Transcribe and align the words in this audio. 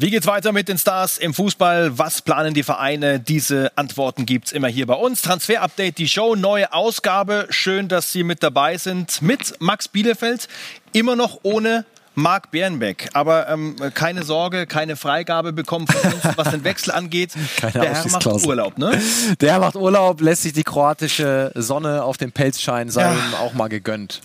Wie 0.00 0.08
geht's 0.08 0.26
weiter 0.26 0.52
mit 0.52 0.66
den 0.66 0.78
Stars 0.78 1.18
im 1.18 1.34
Fußball? 1.34 1.98
Was 1.98 2.22
planen 2.22 2.54
die 2.54 2.62
Vereine? 2.62 3.20
Diese 3.20 3.70
Antworten 3.76 4.24
gibt's 4.24 4.50
immer 4.50 4.68
hier 4.68 4.86
bei 4.86 4.94
uns. 4.94 5.20
Transfer 5.20 5.60
Update, 5.60 5.98
die 5.98 6.08
Show, 6.08 6.36
neue 6.36 6.72
Ausgabe. 6.72 7.48
Schön, 7.50 7.86
dass 7.88 8.10
Sie 8.10 8.22
mit 8.22 8.42
dabei 8.42 8.78
sind. 8.78 9.20
Mit 9.20 9.60
Max 9.60 9.88
Bielefeld, 9.88 10.48
immer 10.94 11.16
noch 11.16 11.40
ohne 11.42 11.84
Marc 12.14 12.50
Bernbeck. 12.50 13.10
Aber 13.12 13.50
ähm, 13.50 13.76
keine 13.92 14.22
Sorge, 14.22 14.66
keine 14.66 14.96
Freigabe 14.96 15.52
bekommen 15.52 15.86
von 15.86 16.12
uns, 16.12 16.34
was 16.34 16.50
den 16.50 16.64
Wechsel 16.64 16.92
angeht. 16.92 17.32
Keine 17.60 17.72
Der 17.72 17.94
Herr 17.94 18.10
macht 18.10 18.26
Urlaub, 18.26 18.78
ne? 18.78 18.98
Der 19.42 19.58
macht 19.58 19.76
Urlaub, 19.76 20.22
lässt 20.22 20.44
sich 20.44 20.54
die 20.54 20.64
kroatische 20.64 21.52
Sonne 21.54 22.04
auf 22.04 22.16
dem 22.16 22.32
Pelz 22.32 22.58
scheinen, 22.58 22.90
sei 22.90 23.02
ja. 23.02 23.12
ihm 23.12 23.34
auch 23.34 23.52
mal 23.52 23.68
gegönnt. 23.68 24.22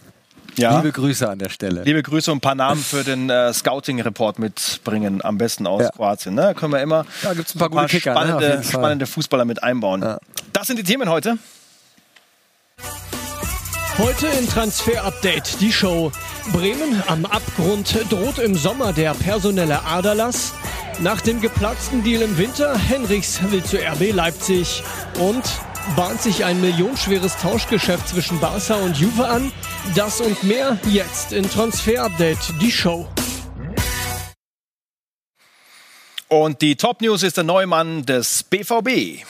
Ja. 0.58 0.78
Liebe 0.78 0.92
Grüße 0.92 1.30
an 1.30 1.40
der 1.40 1.50
Stelle. 1.50 1.84
Liebe 1.84 2.02
Grüße 2.02 2.32
und 2.32 2.38
ein 2.38 2.42
paar 2.42 2.56
Namen 2.56 2.82
für 2.82 3.04
den 3.04 3.30
äh, 3.30 3.54
Scouting-Report 3.54 4.40
mitbringen, 4.40 5.24
am 5.24 5.38
besten 5.38 5.68
aus 5.68 5.84
ja. 5.84 5.90
Kroatien. 5.90 6.36
Ne? 6.36 6.54
Können 6.56 6.74
wir 6.74 6.82
immer 6.82 7.06
da 7.22 7.34
gibt's 7.34 7.56
ein 7.56 7.60
paar, 7.60 7.70
ein 7.70 7.76
paar 7.76 7.88
Kicker, 7.88 8.14
ne? 8.14 8.20
spannende, 8.20 8.58
ne? 8.58 8.64
spannende 8.64 9.06
Fußballer 9.06 9.46
mit 9.46 9.64
einbauen. 9.64 10.02
Ja. 10.02 10.20
Das 10.54 10.68
sind 10.68 10.78
die 10.78 10.84
Themen 10.84 11.10
heute. 11.10 11.38
Heute 13.98 14.28
in 14.28 14.48
Transfer 14.50 15.04
Update 15.06 15.62
die 15.62 15.72
Show. 15.72 16.12
Bremen 16.52 17.02
am 17.08 17.26
Abgrund 17.26 17.98
droht 18.10 18.40
im 18.40 18.56
Sommer 18.56 18.92
der 18.92 19.14
personelle 19.14 19.86
Aderlass. 19.86 20.54
Nach 21.00 21.22
dem 21.22 21.42
geplatzten 21.42 22.04
Deal 22.04 22.22
im 22.22 22.38
Winter, 22.38 22.78
Henrichs 22.78 23.40
will 23.52 23.64
zu 23.64 23.78
RB 23.78 24.12
Leipzig 24.14 24.84
und 25.20 25.44
bahnt 25.96 26.22
sich 26.22 26.44
ein 26.46 26.62
millionenschweres 26.62 27.38
Tauschgeschäft 27.38 28.08
zwischen 28.10 28.40
Barca 28.40 28.76
und 28.76 28.98
Juve 28.98 29.28
an. 29.28 29.52
Das 29.96 30.22
und 30.22 30.44
mehr 30.44 30.80
jetzt 30.90 31.32
in 31.32 31.50
Transfer 31.50 32.04
Update, 32.04 32.40
die 32.62 32.72
Show. 32.72 33.08
Und 36.28 36.62
die 36.62 36.76
Top 36.76 37.02
News 37.02 37.24
ist 37.24 37.38
der 37.38 37.44
Neumann 37.44 38.06
des 38.06 38.44
BVB. 38.44 39.24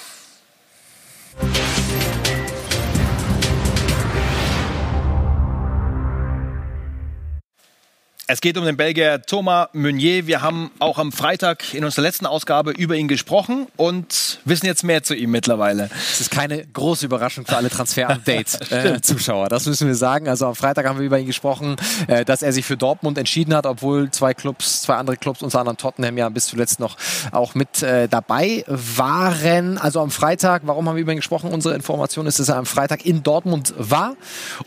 Es 8.28 8.42
geht 8.42 8.58
um 8.58 8.66
den 8.66 8.76
Belgier 8.76 9.22
Thomas 9.22 9.68
Meunier. 9.74 10.26
Wir 10.26 10.42
haben 10.42 10.72
auch 10.80 10.98
am 10.98 11.12
Freitag 11.12 11.76
in 11.76 11.86
unserer 11.86 12.02
letzten 12.02 12.26
Ausgabe 12.26 12.72
über 12.72 12.96
ihn 12.96 13.08
gesprochen 13.08 13.68
und 13.78 14.40
wissen 14.46 14.66
jetzt 14.66 14.84
mehr 14.84 15.04
zu 15.04 15.14
ihm 15.14 15.30
mittlerweile. 15.30 15.92
Es 16.12 16.22
ist 16.22 16.32
keine 16.32 16.66
große 16.66 17.06
Überraschung 17.06 17.46
für 17.46 17.56
alle 17.56 17.70
Transfer-Update-Zuschauer. 17.70 19.36
Äh, 19.46 19.50
das 19.50 19.66
müssen 19.66 19.88
wir 19.88 19.96
sagen. 19.96 20.28
Also 20.28 20.48
am 20.48 20.56
Freitag 20.56 20.88
haben 20.88 20.98
wir 20.98 21.06
über 21.06 21.20
ihn 21.20 21.28
gesprochen, 21.28 21.76
äh, 22.08 22.26
dass 22.26 22.42
er 22.42 22.52
sich 22.52 22.66
für 22.66 22.78
Dortmund 22.78 23.18
entschieden 23.18 23.54
hat, 23.54 23.66
obwohl 23.66 24.10
zwei 24.10 24.34
Clubs, 24.34 24.82
zwei 24.82 24.96
andere 24.96 25.18
Clubs, 25.18 25.44
unter 25.44 25.60
anderem 25.60 25.78
Tottenham, 25.78 26.18
ja 26.18 26.30
bis 26.30 26.48
zuletzt 26.48 26.80
noch 26.80 26.98
auch 27.32 27.54
mit 27.54 27.84
äh, 27.84 28.08
dabei 28.08 28.64
waren. 28.68 29.78
Also 29.78 30.00
am 30.00 30.10
Freitag, 30.10 30.64
warum 30.66 30.88
haben 30.88 30.96
wir 30.96 31.02
über 31.02 31.12
ihn 31.12 31.18
gesprochen? 31.18 31.52
Unsere 31.52 31.76
Information 31.76 32.26
ist, 32.26 32.40
dass 32.40 32.50
er 32.50 32.58
am 32.58 32.66
Freitag 32.66 33.06
in 33.06 33.22
Dortmund 33.22 33.74
war 33.78 34.16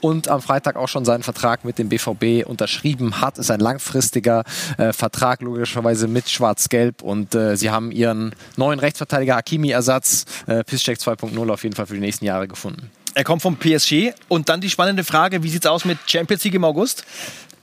und 0.01 0.29
am 0.29 0.43
Freitag 0.43 0.77
auch 0.77 0.89
schon 0.89 1.05
seinen 1.05 1.23
Vertrag 1.23 1.65
mit 1.65 1.79
dem 1.79 1.89
BVB 1.89 2.47
unterschrieben 2.47 3.21
hat. 3.21 3.39
Es 3.39 3.48
ist 3.49 3.51
ein 3.51 3.61
langfristiger 3.61 4.45
äh, 4.77 4.93
Vertrag, 4.93 5.41
logischerweise 5.41 6.07
mit 6.09 6.29
Schwarz-Gelb. 6.29 7.03
Und 7.03 7.35
äh, 7.35 7.57
sie 7.57 7.71
haben 7.71 7.91
ihren 7.91 8.35
neuen 8.57 8.79
Rechtsverteidiger 8.79 9.37
Hakimi-Ersatz, 9.37 10.25
äh, 10.47 10.65
Piszczek 10.65 10.99
2.0, 10.99 11.51
auf 11.51 11.63
jeden 11.63 11.75
Fall 11.75 11.87
für 11.87 11.95
die 11.95 12.01
nächsten 12.01 12.25
Jahre 12.25 12.49
gefunden. 12.49 12.91
Er 13.15 13.25
kommt 13.25 13.43
vom 13.43 13.57
PSG. 13.57 14.13
Und 14.29 14.49
dann 14.49 14.61
die 14.61 14.71
spannende 14.71 15.03
Frage, 15.03 15.43
wie 15.43 15.49
sieht 15.49 15.65
es 15.65 15.71
aus 15.71 15.85
mit 15.85 15.99
Champions 16.07 16.45
League 16.45 16.55
im 16.55 16.65
August? 16.65 17.05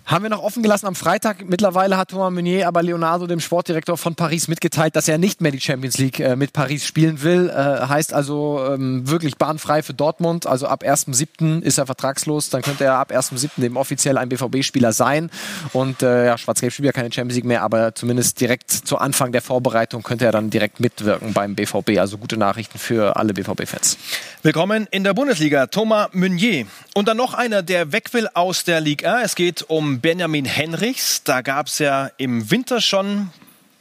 Haben 0.06 0.22
wir 0.22 0.30
noch 0.30 0.44
offen 0.44 0.62
gelassen 0.62 0.86
am 0.86 0.94
Freitag. 0.94 1.50
Mittlerweile 1.50 1.98
hat 1.98 2.10
Thomas 2.10 2.32
Meunier 2.32 2.68
aber 2.68 2.84
Leonardo, 2.84 3.26
dem 3.26 3.40
Sportdirektor 3.40 3.98
von 3.98 4.14
Paris, 4.14 4.48
mitgeteilt, 4.48 4.96
dass 4.96 5.08
er 5.08 5.18
nicht 5.18 5.42
mehr 5.42 5.52
die 5.52 5.60
Champions 5.60 5.98
League 5.98 6.20
äh, 6.20 6.36
mit 6.36 6.54
Paris 6.54 6.86
spielen 6.86 7.24
will. 7.24 7.50
Äh, 7.50 7.88
heißt 7.88 8.14
also 8.14 8.64
ähm, 8.70 9.10
wirklich 9.10 9.38
bahnfrei 9.38 9.82
für 9.82 9.96
Dortmund. 9.96 10.46
Also 10.46 10.68
ab 10.68 10.84
1.7. 10.84 11.64
ist 11.64 11.80
er 11.80 11.88
vertragslos. 11.88 12.52
Dann 12.52 12.62
könnte 12.62 12.84
er 12.84 13.00
ab 13.00 13.12
1.7. 13.12 13.64
eben 13.64 13.78
offiziell 13.78 14.20
ein 14.20 14.30
BVB-Spieler 14.30 14.94
sein. 14.94 15.32
Und 15.74 16.04
äh, 16.04 16.28
ja, 16.28 16.38
Schwarz-Gelb 16.38 16.72
spielt 16.72 16.86
ja 16.86 16.92
keine 16.92 17.12
Champions 17.12 17.38
League 17.38 17.46
mehr, 17.46 17.64
aber 17.64 17.96
zumindest 17.96 18.40
direkt 18.40 18.70
zu 18.70 19.00
Anfang 19.00 19.32
der 19.32 19.42
Vorbereitung 19.42 20.04
könnte 20.04 20.26
er 20.26 20.32
dann 20.32 20.52
direkt 20.52 20.80
mitwirken 20.80 21.34
beim 21.34 21.56
BVB. 21.56 21.98
Also 21.98 22.20
gute 22.20 22.38
Nachrichten 22.38 22.78
für 22.78 23.16
alle 23.16 23.34
BVB-Fans. 23.34 23.98
Willkommen 24.44 24.88
in 24.92 25.04
der 25.04 25.16
Bundesliga, 25.16 25.66
Thomas 25.66 26.10
Meunier. 26.14 26.68
Und 26.94 27.08
dann 27.08 27.18
noch 27.18 27.34
einer, 27.34 27.64
der 27.64 27.92
weg 27.92 28.14
will 28.14 28.30
aus 28.36 28.66
der 28.66 28.82
Liga. 28.82 29.24
Es 29.24 29.34
geht 29.34 29.64
um 29.68 29.95
Benjamin 30.02 30.46
Henrichs. 30.46 31.24
Da 31.24 31.42
gab 31.42 31.68
es 31.68 31.80
ja 31.80 32.12
im 32.18 32.52
Winter 32.52 32.82
schon 32.82 33.30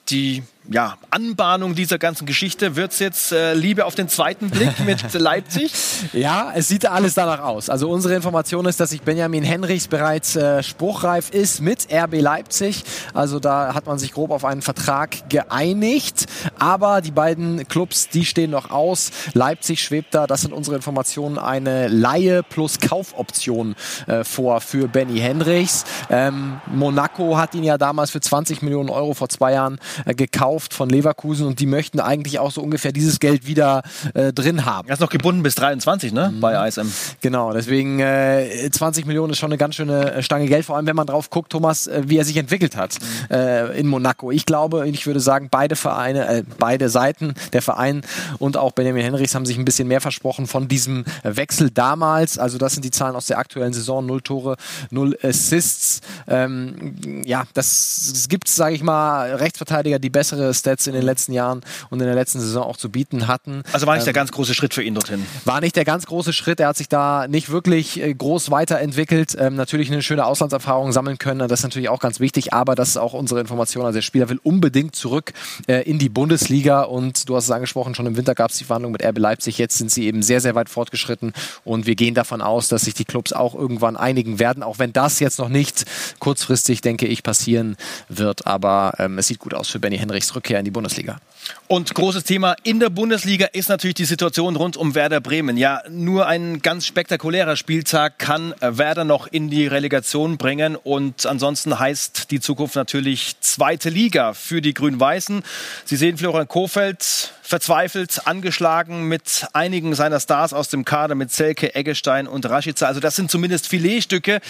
die 0.09 0.43
ja, 0.71 0.97
Anbahnung 1.11 1.75
dieser 1.75 1.99
ganzen 1.99 2.27
Geschichte? 2.27 2.75
Wird 2.75 2.93
es 2.93 2.99
jetzt 2.99 3.33
äh, 3.33 3.53
Liebe 3.53 3.85
auf 3.85 3.95
den 3.95 4.09
zweiten 4.09 4.49
Blick 4.49 4.81
mit 4.87 5.13
Leipzig? 5.13 5.73
Ja, 6.15 6.53
es 6.55 6.69
sieht 6.69 6.87
alles 6.87 7.15
danach 7.15 7.41
aus. 7.41 7.69
Also 7.69 7.91
unsere 7.91 8.15
Information 8.15 8.65
ist, 8.65 8.81
dass 8.81 8.91
sich 8.91 9.03
Benjamin 9.03 9.45
Henrichs 9.45 9.89
bereits 9.89 10.37
äh, 10.37 10.63
spruchreif 10.63 11.31
ist 11.31 11.61
mit 11.61 11.89
RB 11.93 12.21
Leipzig. 12.21 12.85
Also 13.13 13.41
da 13.41 13.75
hat 13.75 13.87
man 13.87 13.99
sich 13.99 14.13
grob 14.13 14.31
auf 14.31 14.45
einen 14.45 14.63
Vertrag 14.63 15.29
geeinigt. 15.29 16.27
Aber 16.59 17.03
die 17.03 17.11
beiden 17.11 17.69
Clubs, 17.69 18.09
die 18.09 18.25
stehen 18.25 18.51
noch 18.51 18.71
aus. 18.71 19.11
Leipzig 19.35 19.83
schwebt 19.83 20.15
da, 20.15 20.27
das 20.27 20.41
sind 20.41 20.55
unsere 20.55 20.77
Informationen, 20.77 21.39
eine 21.39 21.89
Laie 21.89 22.43
plus 22.43 22.81
Kaufoption 22.81 23.75
äh, 24.07 24.25
vor 24.25 24.63
für 24.63 24.89
Benny 24.89 25.19
Henrichs. 25.21 25.85
Ähm, 26.09 26.61
Monaco 26.67 27.37
hat 27.37 27.55
ihn 27.55 27.65
ja 27.65 27.77
damals 27.77 28.11
für 28.11 28.21
20 28.21 28.63
Millionen 28.63 28.89
Euro 28.89 29.13
vor 29.13 29.29
zwei 29.29 29.53
Jahren 29.53 29.79
äh, 30.07 30.15
gekauft 30.15 30.54
gekauft 30.55 30.75
von 30.75 30.89
Leverkusen 30.89 31.47
und 31.47 31.59
die 31.59 31.67
möchten 31.67 32.01
eigentlich 32.01 32.39
auch 32.39 32.51
so 32.51 32.63
ungefähr 32.63 32.93
dieses 32.93 33.19
Geld 33.19 33.47
wieder 33.47 33.83
äh, 34.15 34.33
drin 34.33 34.65
haben. 34.65 34.89
Er 34.89 34.95
ist 34.95 35.01
noch 35.01 35.11
gebunden 35.11 35.43
bis 35.43 35.57
23, 35.57 36.13
ne? 36.13 36.31
Mhm. 36.31 36.41
Bei 36.41 36.69
ISM. 36.69 36.87
Genau, 37.21 37.53
deswegen 37.53 37.99
äh, 37.99 38.71
20 38.71 39.07
Millionen 39.07 39.33
ist 39.33 39.39
schon 39.39 39.51
eine 39.51 39.59
ganz 39.59 39.75
schöne 39.75 40.15
äh, 40.15 40.23
Stange 40.23 40.47
Geld, 40.47 40.65
vor 40.65 40.77
allem 40.77 40.87
wenn 40.87 40.97
man 40.97 41.07
drauf 41.07 41.31
guckt, 41.31 41.51
Thomas, 41.51 41.87
äh, 41.87 42.03
wie 42.07 42.19
er 42.19 42.25
sich 42.25 42.37
entwickelt 42.37 42.77
hat 42.77 42.97
mhm. 43.01 43.35
äh, 43.35 43.79
in 43.79 43.89
Monaco. 43.89 44.31
Ich 44.31 44.47
glaube, 44.47 44.89
ich 44.89 45.07
würde 45.07 45.21
sagen, 45.21 45.49
beide 45.51 45.77
Vereine, 45.77 46.27
äh, 46.29 46.43
beide 46.59 46.89
Seiten, 46.89 47.35
der 47.53 47.63
Verein 47.63 48.03
und 48.39 48.57
auch 48.57 48.73
Benjamin 48.73 49.03
Henrichs 49.03 49.35
haben 49.35 49.47
sich 49.47 49.59
ein 49.59 49.65
bisschen 49.65 49.89
mehr 49.89 50.01
versprochen 50.01 50.47
von 50.47 50.69
diesem 50.69 51.05
Wechsel 51.25 51.71
damals. 51.71 52.39
Also 52.39 52.59
das 52.59 52.75
sind 52.75 52.85
die 52.85 52.91
Zahlen 52.91 53.17
aus 53.17 53.27
der 53.27 53.39
aktuellen 53.39 53.73
Saison, 53.73 54.07
null 54.07 54.21
Tore, 54.21 54.57
null 54.91 55.19
Assists. 55.23 56.01
Ähm, 56.29 57.23
ja, 57.25 57.45
das 57.55 58.27
gibt 58.29 58.49
es, 58.49 58.55
sage 58.55 58.75
ich 58.75 58.83
mal, 58.83 59.35
Rechtsverteidiger, 59.35 59.99
die 59.99 60.11
bessere 60.11 60.44
Stats 60.53 60.87
in 60.87 60.95
den 60.95 61.03
letzten 61.03 61.33
Jahren 61.33 61.63
und 61.91 62.01
in 62.01 62.07
der 62.07 62.15
letzten 62.15 62.41
Saison 62.41 62.65
auch 62.65 62.77
zu 62.77 62.91
bieten 62.91 63.27
hatten. 63.27 63.63
Also 63.73 63.87
war 63.87 63.95
nicht 63.95 64.03
ähm, 64.03 64.07
der 64.07 64.13
ganz 64.15 64.33
große 64.33 64.55
Schritt 64.55 64.75
für 64.75 64.83
ihn 64.83 64.95
dorthin? 64.95 65.25
War 65.45 65.61
nicht 65.61 65.77
der 65.77 65.85
ganz 65.85 66.07
große 66.07 66.33
Schritt. 66.33 66.61
Er 66.61 66.69
hat 66.69 66.77
sich 66.77 66.89
da 66.89 67.27
nicht 67.29 67.51
wirklich 67.51 68.01
äh, 68.01 68.13
groß 68.13 68.51
weiterentwickelt. 68.51 69.37
Ähm, 69.39 69.57
natürlich 69.57 69.91
eine 69.91 70.03
schöne 70.03 70.27
Auslandserfahrung 70.27 70.93
sammeln 70.93 71.19
können. 71.19 71.49
Das 71.49 71.61
ist 71.61 71.65
natürlich 71.65 71.89
auch 71.89 72.01
ganz 72.01 72.21
wichtig. 72.21 72.53
Aber 72.53 72.75
das 72.75 72.89
ist 72.91 72.97
auch 72.97 73.15
unsere 73.15 73.41
Information. 73.41 73.85
Also 73.85 73.97
der 73.97 74.03
Spieler 74.03 74.29
will 74.29 74.41
unbedingt 74.43 74.97
zurück 74.97 75.33
äh, 75.67 75.83
in 75.83 75.99
die 75.99 76.09
Bundesliga. 76.09 76.83
Und 76.83 77.29
du 77.29 77.37
hast 77.37 77.45
es 77.45 77.51
angesprochen, 77.51 77.95
schon 77.95 78.07
im 78.07 78.17
Winter 78.17 78.35
gab 78.35 78.51
es 78.51 78.59
die 78.59 78.65
Verhandlung 78.65 78.93
mit 78.93 79.05
RB 79.05 79.19
Leipzig. 79.19 79.59
Jetzt 79.59 79.79
sind 79.79 79.91
sie 79.91 80.07
eben 80.07 80.23
sehr, 80.23 80.41
sehr 80.41 80.55
weit 80.55 80.69
fortgeschritten. 80.69 81.33
Und 81.65 81.87
wir 81.87 81.95
gehen 81.95 82.15
davon 82.15 82.43
aus, 82.43 82.69
dass 82.69 82.83
sich 82.83 82.95
die 82.95 83.05
Clubs 83.05 83.33
auch 83.33 83.55
irgendwann 83.55 83.97
einigen 83.97 84.39
werden. 84.39 84.63
Auch 84.63 84.79
wenn 84.79 84.93
das 84.93 85.21
jetzt 85.21 85.39
noch 85.39 85.49
nicht 85.49 85.85
kurzfristig, 86.19 86.81
denke 86.81 87.07
ich, 87.07 87.23
passieren 87.23 87.77
wird. 88.09 88.47
Aber 88.47 88.95
ähm, 88.99 89.19
es 89.19 89.29
sieht 89.29 89.39
gut 89.39 89.55
aus 89.55 89.69
für 89.69 89.79
Benny 89.79 89.99
Henrichs 89.99 90.34
Rückkehr 90.35 90.59
in 90.59 90.65
die 90.65 90.71
Bundesliga. 90.71 91.19
Und 91.67 91.95
großes 91.95 92.25
Thema 92.25 92.57
in 92.63 92.81
der 92.81 92.91
Bundesliga 92.91 93.47
ist 93.47 93.69
natürlich 93.69 93.95
die 93.95 94.05
Situation 94.05 94.57
rund 94.57 94.77
um 94.77 94.95
Werder 94.95 95.21
Bremen. 95.21 95.57
Ja, 95.57 95.83
nur 95.91 96.27
ein 96.27 96.61
ganz 96.61 96.87
spektakulärer 96.87 97.57
Spieltag 97.57 98.19
kann 98.19 98.55
Werder 98.61 99.05
noch 99.05 99.27
in 99.27 99.51
die 99.51 99.67
Relegation 99.67 100.39
bringen. 100.39 100.77
Und 100.77 101.27
ansonsten 101.27 101.79
heißt 101.79 102.31
die 102.31 102.41
Zukunft 102.41 102.77
natürlich 102.77 103.41
zweite 103.41 103.91
Liga 103.91 104.33
für 104.33 104.61
die 104.61 104.75
Grün-Weißen. 104.75 105.43
Sie 105.85 105.97
sehen 105.97 106.17
Florian 106.17 106.49
Kofeld 106.49 107.33
verzweifelt, 107.45 108.23
angeschlagen 108.25 109.07
mit 109.07 109.47
einigen 109.53 109.95
seiner 109.95 110.19
Stars 110.19 110.55
aus 110.55 110.71
dem 110.71 110.85
Kader, 110.85 111.15
mit 111.15 111.31
Selke, 111.31 111.75
Eggestein 111.75 112.27
und 112.27 112.49
Rashica. 112.49 112.87
Also 112.87 113.01
das 113.01 113.17
sind 113.17 113.31
zumindest 113.31 113.69
Filetstücke, 113.69 114.41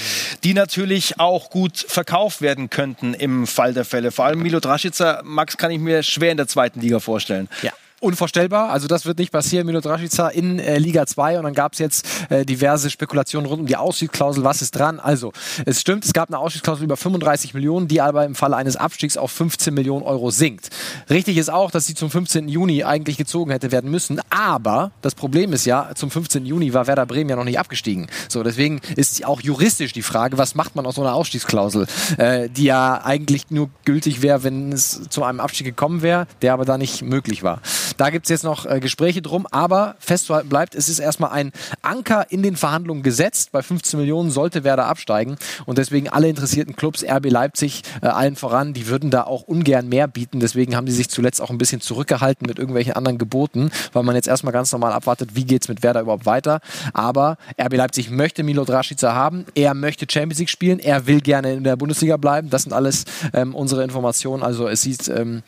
die 0.44 0.54
natürlich 0.54 1.18
auch 1.18 1.50
gut 1.50 1.76
verkauft 1.76 2.40
werden 2.40 2.70
könnten 2.70 3.12
im 3.12 3.48
Fall 3.48 3.74
der 3.74 3.84
Fälle. 3.84 4.12
Vor 4.12 4.26
allem 4.26 4.40
Milo 4.40 4.58
Rashica, 4.58 5.20
Max, 5.24 5.56
kann 5.56 5.72
ich 5.72 5.80
mir 5.80 6.04
schwer 6.04 6.30
in 6.30 6.36
der 6.36 6.46
zweiten 6.46 6.80
Liga 6.80 7.00
vorstellen. 7.00 7.48
Ja. 7.62 7.72
Unvorstellbar. 8.00 8.70
Also 8.70 8.86
das 8.86 9.06
wird 9.06 9.18
nicht 9.18 9.32
passieren. 9.32 9.66
Milo 9.66 9.80
Draschica 9.80 10.28
in 10.28 10.58
äh, 10.58 10.78
Liga 10.78 11.06
2 11.06 11.38
und 11.38 11.44
dann 11.44 11.54
gab 11.54 11.72
es 11.72 11.78
jetzt 11.78 12.06
äh, 12.30 12.44
diverse 12.44 12.90
Spekulationen 12.90 13.46
rund 13.46 13.60
um 13.60 13.66
die 13.66 13.76
Ausstiegsklausel. 13.76 14.44
Was 14.44 14.62
ist 14.62 14.72
dran? 14.72 15.00
Also 15.00 15.32
es 15.64 15.80
stimmt, 15.80 16.04
es 16.04 16.12
gab 16.12 16.28
eine 16.28 16.38
Ausstiegsklausel 16.38 16.84
über 16.84 16.96
35 16.96 17.54
Millionen, 17.54 17.88
die 17.88 18.00
aber 18.00 18.24
im 18.24 18.34
Falle 18.34 18.56
eines 18.56 18.76
Abstiegs 18.76 19.16
auf 19.16 19.30
15 19.32 19.72
Millionen 19.72 20.04
Euro 20.04 20.30
sinkt. 20.30 20.68
Richtig 21.08 21.38
ist 21.38 21.50
auch, 21.50 21.70
dass 21.70 21.86
sie 21.86 21.94
zum 21.94 22.10
15. 22.10 22.48
Juni 22.48 22.84
eigentlich 22.84 23.16
gezogen 23.16 23.50
hätte 23.50 23.72
werden 23.72 23.90
müssen. 23.90 24.20
Aber 24.30 24.92
das 25.02 25.14
Problem 25.14 25.52
ist 25.52 25.64
ja, 25.64 25.90
zum 25.94 26.10
15. 26.10 26.44
Juni 26.44 26.74
war 26.74 26.86
Werder 26.86 27.06
Bremen 27.06 27.30
ja 27.30 27.36
noch 27.36 27.44
nicht 27.44 27.58
abgestiegen. 27.58 28.08
So, 28.28 28.42
deswegen 28.42 28.80
ist 28.96 29.24
auch 29.24 29.40
juristisch 29.40 29.92
die 29.92 30.02
Frage, 30.02 30.36
was 30.38 30.54
macht 30.54 30.76
man 30.76 30.86
aus 30.86 30.96
so 30.96 31.02
einer 31.02 31.14
Ausstiegsklausel, 31.14 31.86
äh, 32.18 32.48
die 32.50 32.64
ja 32.64 33.02
eigentlich 33.04 33.50
nur 33.50 33.70
gültig 33.84 34.22
wäre, 34.22 34.42
wenn 34.42 34.72
es 34.72 35.08
zu 35.08 35.24
einem 35.24 35.40
Abstieg 35.40 35.66
gekommen 35.66 36.02
wäre, 36.02 36.26
der 36.42 36.52
aber 36.52 36.64
da 36.64 36.78
nicht 36.78 37.02
möglich 37.02 37.42
war. 37.42 37.60
Da 37.96 38.10
gibt 38.10 38.26
es 38.26 38.30
jetzt 38.30 38.44
noch 38.44 38.66
äh, 38.66 38.80
Gespräche 38.80 39.22
drum, 39.22 39.46
aber 39.50 39.96
festzuhalten 39.98 40.48
bleibt, 40.48 40.74
es 40.74 40.88
ist 40.88 40.98
erstmal 40.98 41.30
ein 41.30 41.52
Anker 41.82 42.30
in 42.30 42.42
den 42.42 42.56
Verhandlungen 42.56 43.02
gesetzt. 43.02 43.52
Bei 43.52 43.62
15 43.62 43.98
Millionen 43.98 44.30
sollte 44.30 44.64
Werder 44.64 44.86
absteigen 44.86 45.36
und 45.66 45.78
deswegen 45.78 46.08
alle 46.08 46.28
interessierten 46.28 46.76
Clubs, 46.76 47.04
RB 47.04 47.30
Leipzig 47.30 47.82
äh, 48.02 48.06
allen 48.06 48.36
voran, 48.36 48.72
die 48.72 48.88
würden 48.88 49.10
da 49.10 49.24
auch 49.24 49.42
ungern 49.42 49.88
mehr 49.88 50.08
bieten. 50.08 50.40
Deswegen 50.40 50.76
haben 50.76 50.86
sie 50.86 50.94
sich 50.94 51.08
zuletzt 51.08 51.40
auch 51.40 51.50
ein 51.50 51.58
bisschen 51.58 51.80
zurückgehalten 51.80 52.46
mit 52.46 52.58
irgendwelchen 52.58 52.94
anderen 52.94 53.18
Geboten, 53.18 53.70
weil 53.92 54.02
man 54.02 54.14
jetzt 54.14 54.28
erstmal 54.28 54.52
ganz 54.52 54.72
normal 54.72 54.92
abwartet, 54.92 55.30
wie 55.34 55.44
geht 55.44 55.62
es 55.62 55.68
mit 55.68 55.82
Werder 55.82 56.00
überhaupt 56.00 56.26
weiter. 56.26 56.60
Aber 56.92 57.36
RB 57.60 57.74
Leipzig 57.76 58.10
möchte 58.10 58.42
Milo 58.42 58.64
Draschica 58.64 59.14
haben, 59.14 59.46
er 59.54 59.74
möchte 59.74 60.06
Champions 60.10 60.38
League 60.38 60.50
spielen, 60.50 60.78
er 60.78 61.06
will 61.06 61.20
gerne 61.20 61.52
in 61.52 61.64
der 61.64 61.76
Bundesliga 61.76 62.16
bleiben. 62.16 62.50
Das 62.50 62.62
sind 62.62 62.72
alles 62.72 63.04
ähm, 63.32 63.54
unsere 63.54 63.84
Informationen. 63.84 64.42
Also 64.42 64.68
es 64.68 64.82
sieht 64.82 65.08
ähm, 65.08 65.42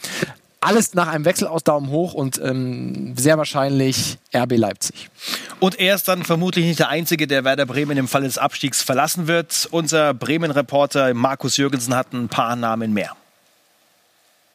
alles 0.67 0.95
nach 0.95 1.07
einem 1.07 1.25
Wechsel 1.25 1.47
aus 1.47 1.63
Daumen 1.63 1.91
hoch 1.91 2.13
und 2.13 2.41
ähm, 2.43 3.15
sehr 3.17 3.39
wahrscheinlich 3.39 4.19
RB 4.35 4.57
Leipzig. 4.57 5.09
Und 5.61 5.79
er 5.79 5.95
ist 5.95 6.09
dann 6.09 6.25
vermutlich 6.25 6.67
nicht 6.67 6.81
der 6.81 6.89
Einzige, 6.89 7.27
der 7.27 7.45
Werder 7.45 7.67
Bremen 7.67 7.97
im 7.97 8.09
Fall 8.09 8.23
des 8.23 8.37
Abstiegs 8.37 8.83
verlassen 8.83 9.29
wird. 9.29 9.69
Unser 9.71 10.13
Bremen-Reporter 10.13 11.15
Markus 11.15 11.57
Jürgensen 11.57 11.95
hat 11.95 12.13
ein 12.13 12.29
paar 12.29 12.57
Namen 12.57 12.93
mehr. 12.93 13.13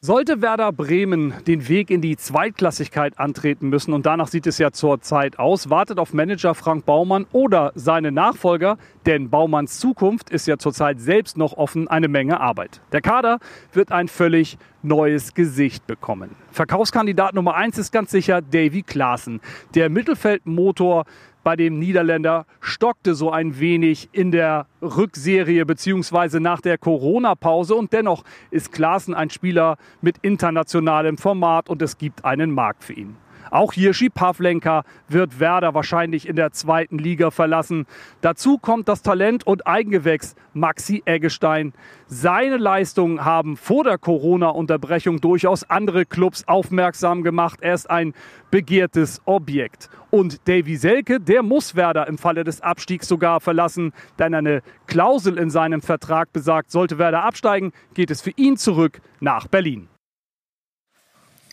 Sollte 0.03 0.41
Werder 0.41 0.71
Bremen 0.71 1.31
den 1.45 1.67
Weg 1.67 1.91
in 1.91 2.01
die 2.01 2.17
Zweitklassigkeit 2.17 3.19
antreten 3.19 3.69
müssen, 3.69 3.93
und 3.93 4.07
danach 4.07 4.29
sieht 4.29 4.47
es 4.47 4.57
ja 4.57 4.71
zurzeit 4.71 5.37
aus, 5.37 5.69
wartet 5.69 5.99
auf 5.99 6.11
Manager 6.11 6.55
Frank 6.55 6.85
Baumann 6.87 7.27
oder 7.31 7.71
seine 7.75 8.11
Nachfolger, 8.11 8.79
denn 9.05 9.29
Baumanns 9.29 9.79
Zukunft 9.79 10.31
ist 10.31 10.47
ja 10.47 10.57
zurzeit 10.57 10.99
selbst 10.99 11.37
noch 11.37 11.53
offen, 11.53 11.87
eine 11.87 12.07
Menge 12.07 12.39
Arbeit. 12.39 12.81
Der 12.91 13.01
Kader 13.01 13.37
wird 13.73 13.91
ein 13.91 14.07
völlig 14.07 14.57
neues 14.81 15.35
Gesicht 15.35 15.85
bekommen. 15.85 16.35
Verkaufskandidat 16.51 17.35
Nummer 17.35 17.53
eins 17.53 17.77
ist 17.77 17.91
ganz 17.91 18.09
sicher 18.09 18.41
Davy 18.41 18.81
Klaassen. 18.81 19.39
Der 19.75 19.91
Mittelfeldmotor 19.91 21.05
bei 21.43 21.55
dem 21.55 21.79
Niederländer 21.79 22.45
stockte 22.59 23.15
so 23.15 23.31
ein 23.31 23.59
wenig 23.59 24.09
in 24.11 24.31
der 24.31 24.67
Rückserie 24.81 25.65
beziehungsweise 25.65 26.39
nach 26.39 26.61
der 26.61 26.77
Corona-Pause. 26.77 27.75
Und 27.75 27.93
dennoch 27.93 28.23
ist 28.51 28.71
Klaassen 28.71 29.13
ein 29.13 29.29
Spieler 29.29 29.77
mit 30.01 30.17
internationalem 30.21 31.17
Format 31.17 31.69
und 31.69 31.81
es 31.81 31.97
gibt 31.97 32.25
einen 32.25 32.51
Markt 32.51 32.83
für 32.83 32.93
ihn. 32.93 33.15
Auch 33.49 33.73
Hirschi 33.73 34.09
Pavlenka 34.09 34.83
wird 35.07 35.39
Werder 35.39 35.73
wahrscheinlich 35.73 36.27
in 36.27 36.35
der 36.35 36.51
zweiten 36.51 36.97
Liga 36.97 37.31
verlassen. 37.31 37.85
Dazu 38.21 38.57
kommt 38.57 38.87
das 38.87 39.01
Talent 39.01 39.45
und 39.45 39.67
Eigengewächs 39.67 40.35
Maxi 40.53 41.01
Eggestein. 41.05 41.73
Seine 42.07 42.57
Leistungen 42.57 43.23
haben 43.23 43.57
vor 43.57 43.83
der 43.83 43.97
Corona-Unterbrechung 43.97 45.21
durchaus 45.21 45.63
andere 45.69 46.05
Clubs 46.05 46.47
aufmerksam 46.47 47.23
gemacht. 47.23 47.59
Er 47.61 47.73
ist 47.73 47.89
ein 47.89 48.13
begehrtes 48.51 49.21
Objekt. 49.25 49.89
Und 50.09 50.47
Davy 50.47 50.75
Selke, 50.75 51.19
der 51.19 51.41
muss 51.41 51.75
Werder 51.75 52.07
im 52.07 52.17
Falle 52.17 52.43
des 52.43 52.61
Abstiegs 52.61 53.07
sogar 53.07 53.39
verlassen, 53.39 53.93
denn 54.19 54.35
eine 54.35 54.61
Klausel 54.87 55.37
in 55.37 55.49
seinem 55.49 55.81
Vertrag 55.81 56.33
besagt, 56.33 56.69
sollte 56.71 56.97
Werder 56.97 57.23
absteigen, 57.23 57.71
geht 57.93 58.11
es 58.11 58.21
für 58.21 58.31
ihn 58.35 58.57
zurück 58.57 59.01
nach 59.21 59.47
Berlin. 59.47 59.90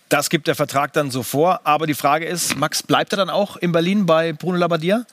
Das 0.08 0.30
gibt 0.30 0.46
der 0.46 0.54
Vertrag 0.54 0.94
dann 0.94 1.10
so 1.10 1.22
vor. 1.22 1.60
Aber 1.64 1.86
die 1.86 1.94
Frage 1.94 2.24
ist, 2.24 2.56
Max, 2.56 2.82
bleibt 2.82 3.12
er 3.12 3.16
dann 3.16 3.28
auch 3.28 3.56
in 3.56 3.72
Berlin 3.72 4.06
bei 4.06 4.32
Bruno 4.32 4.56
Labbadia? 4.56 5.04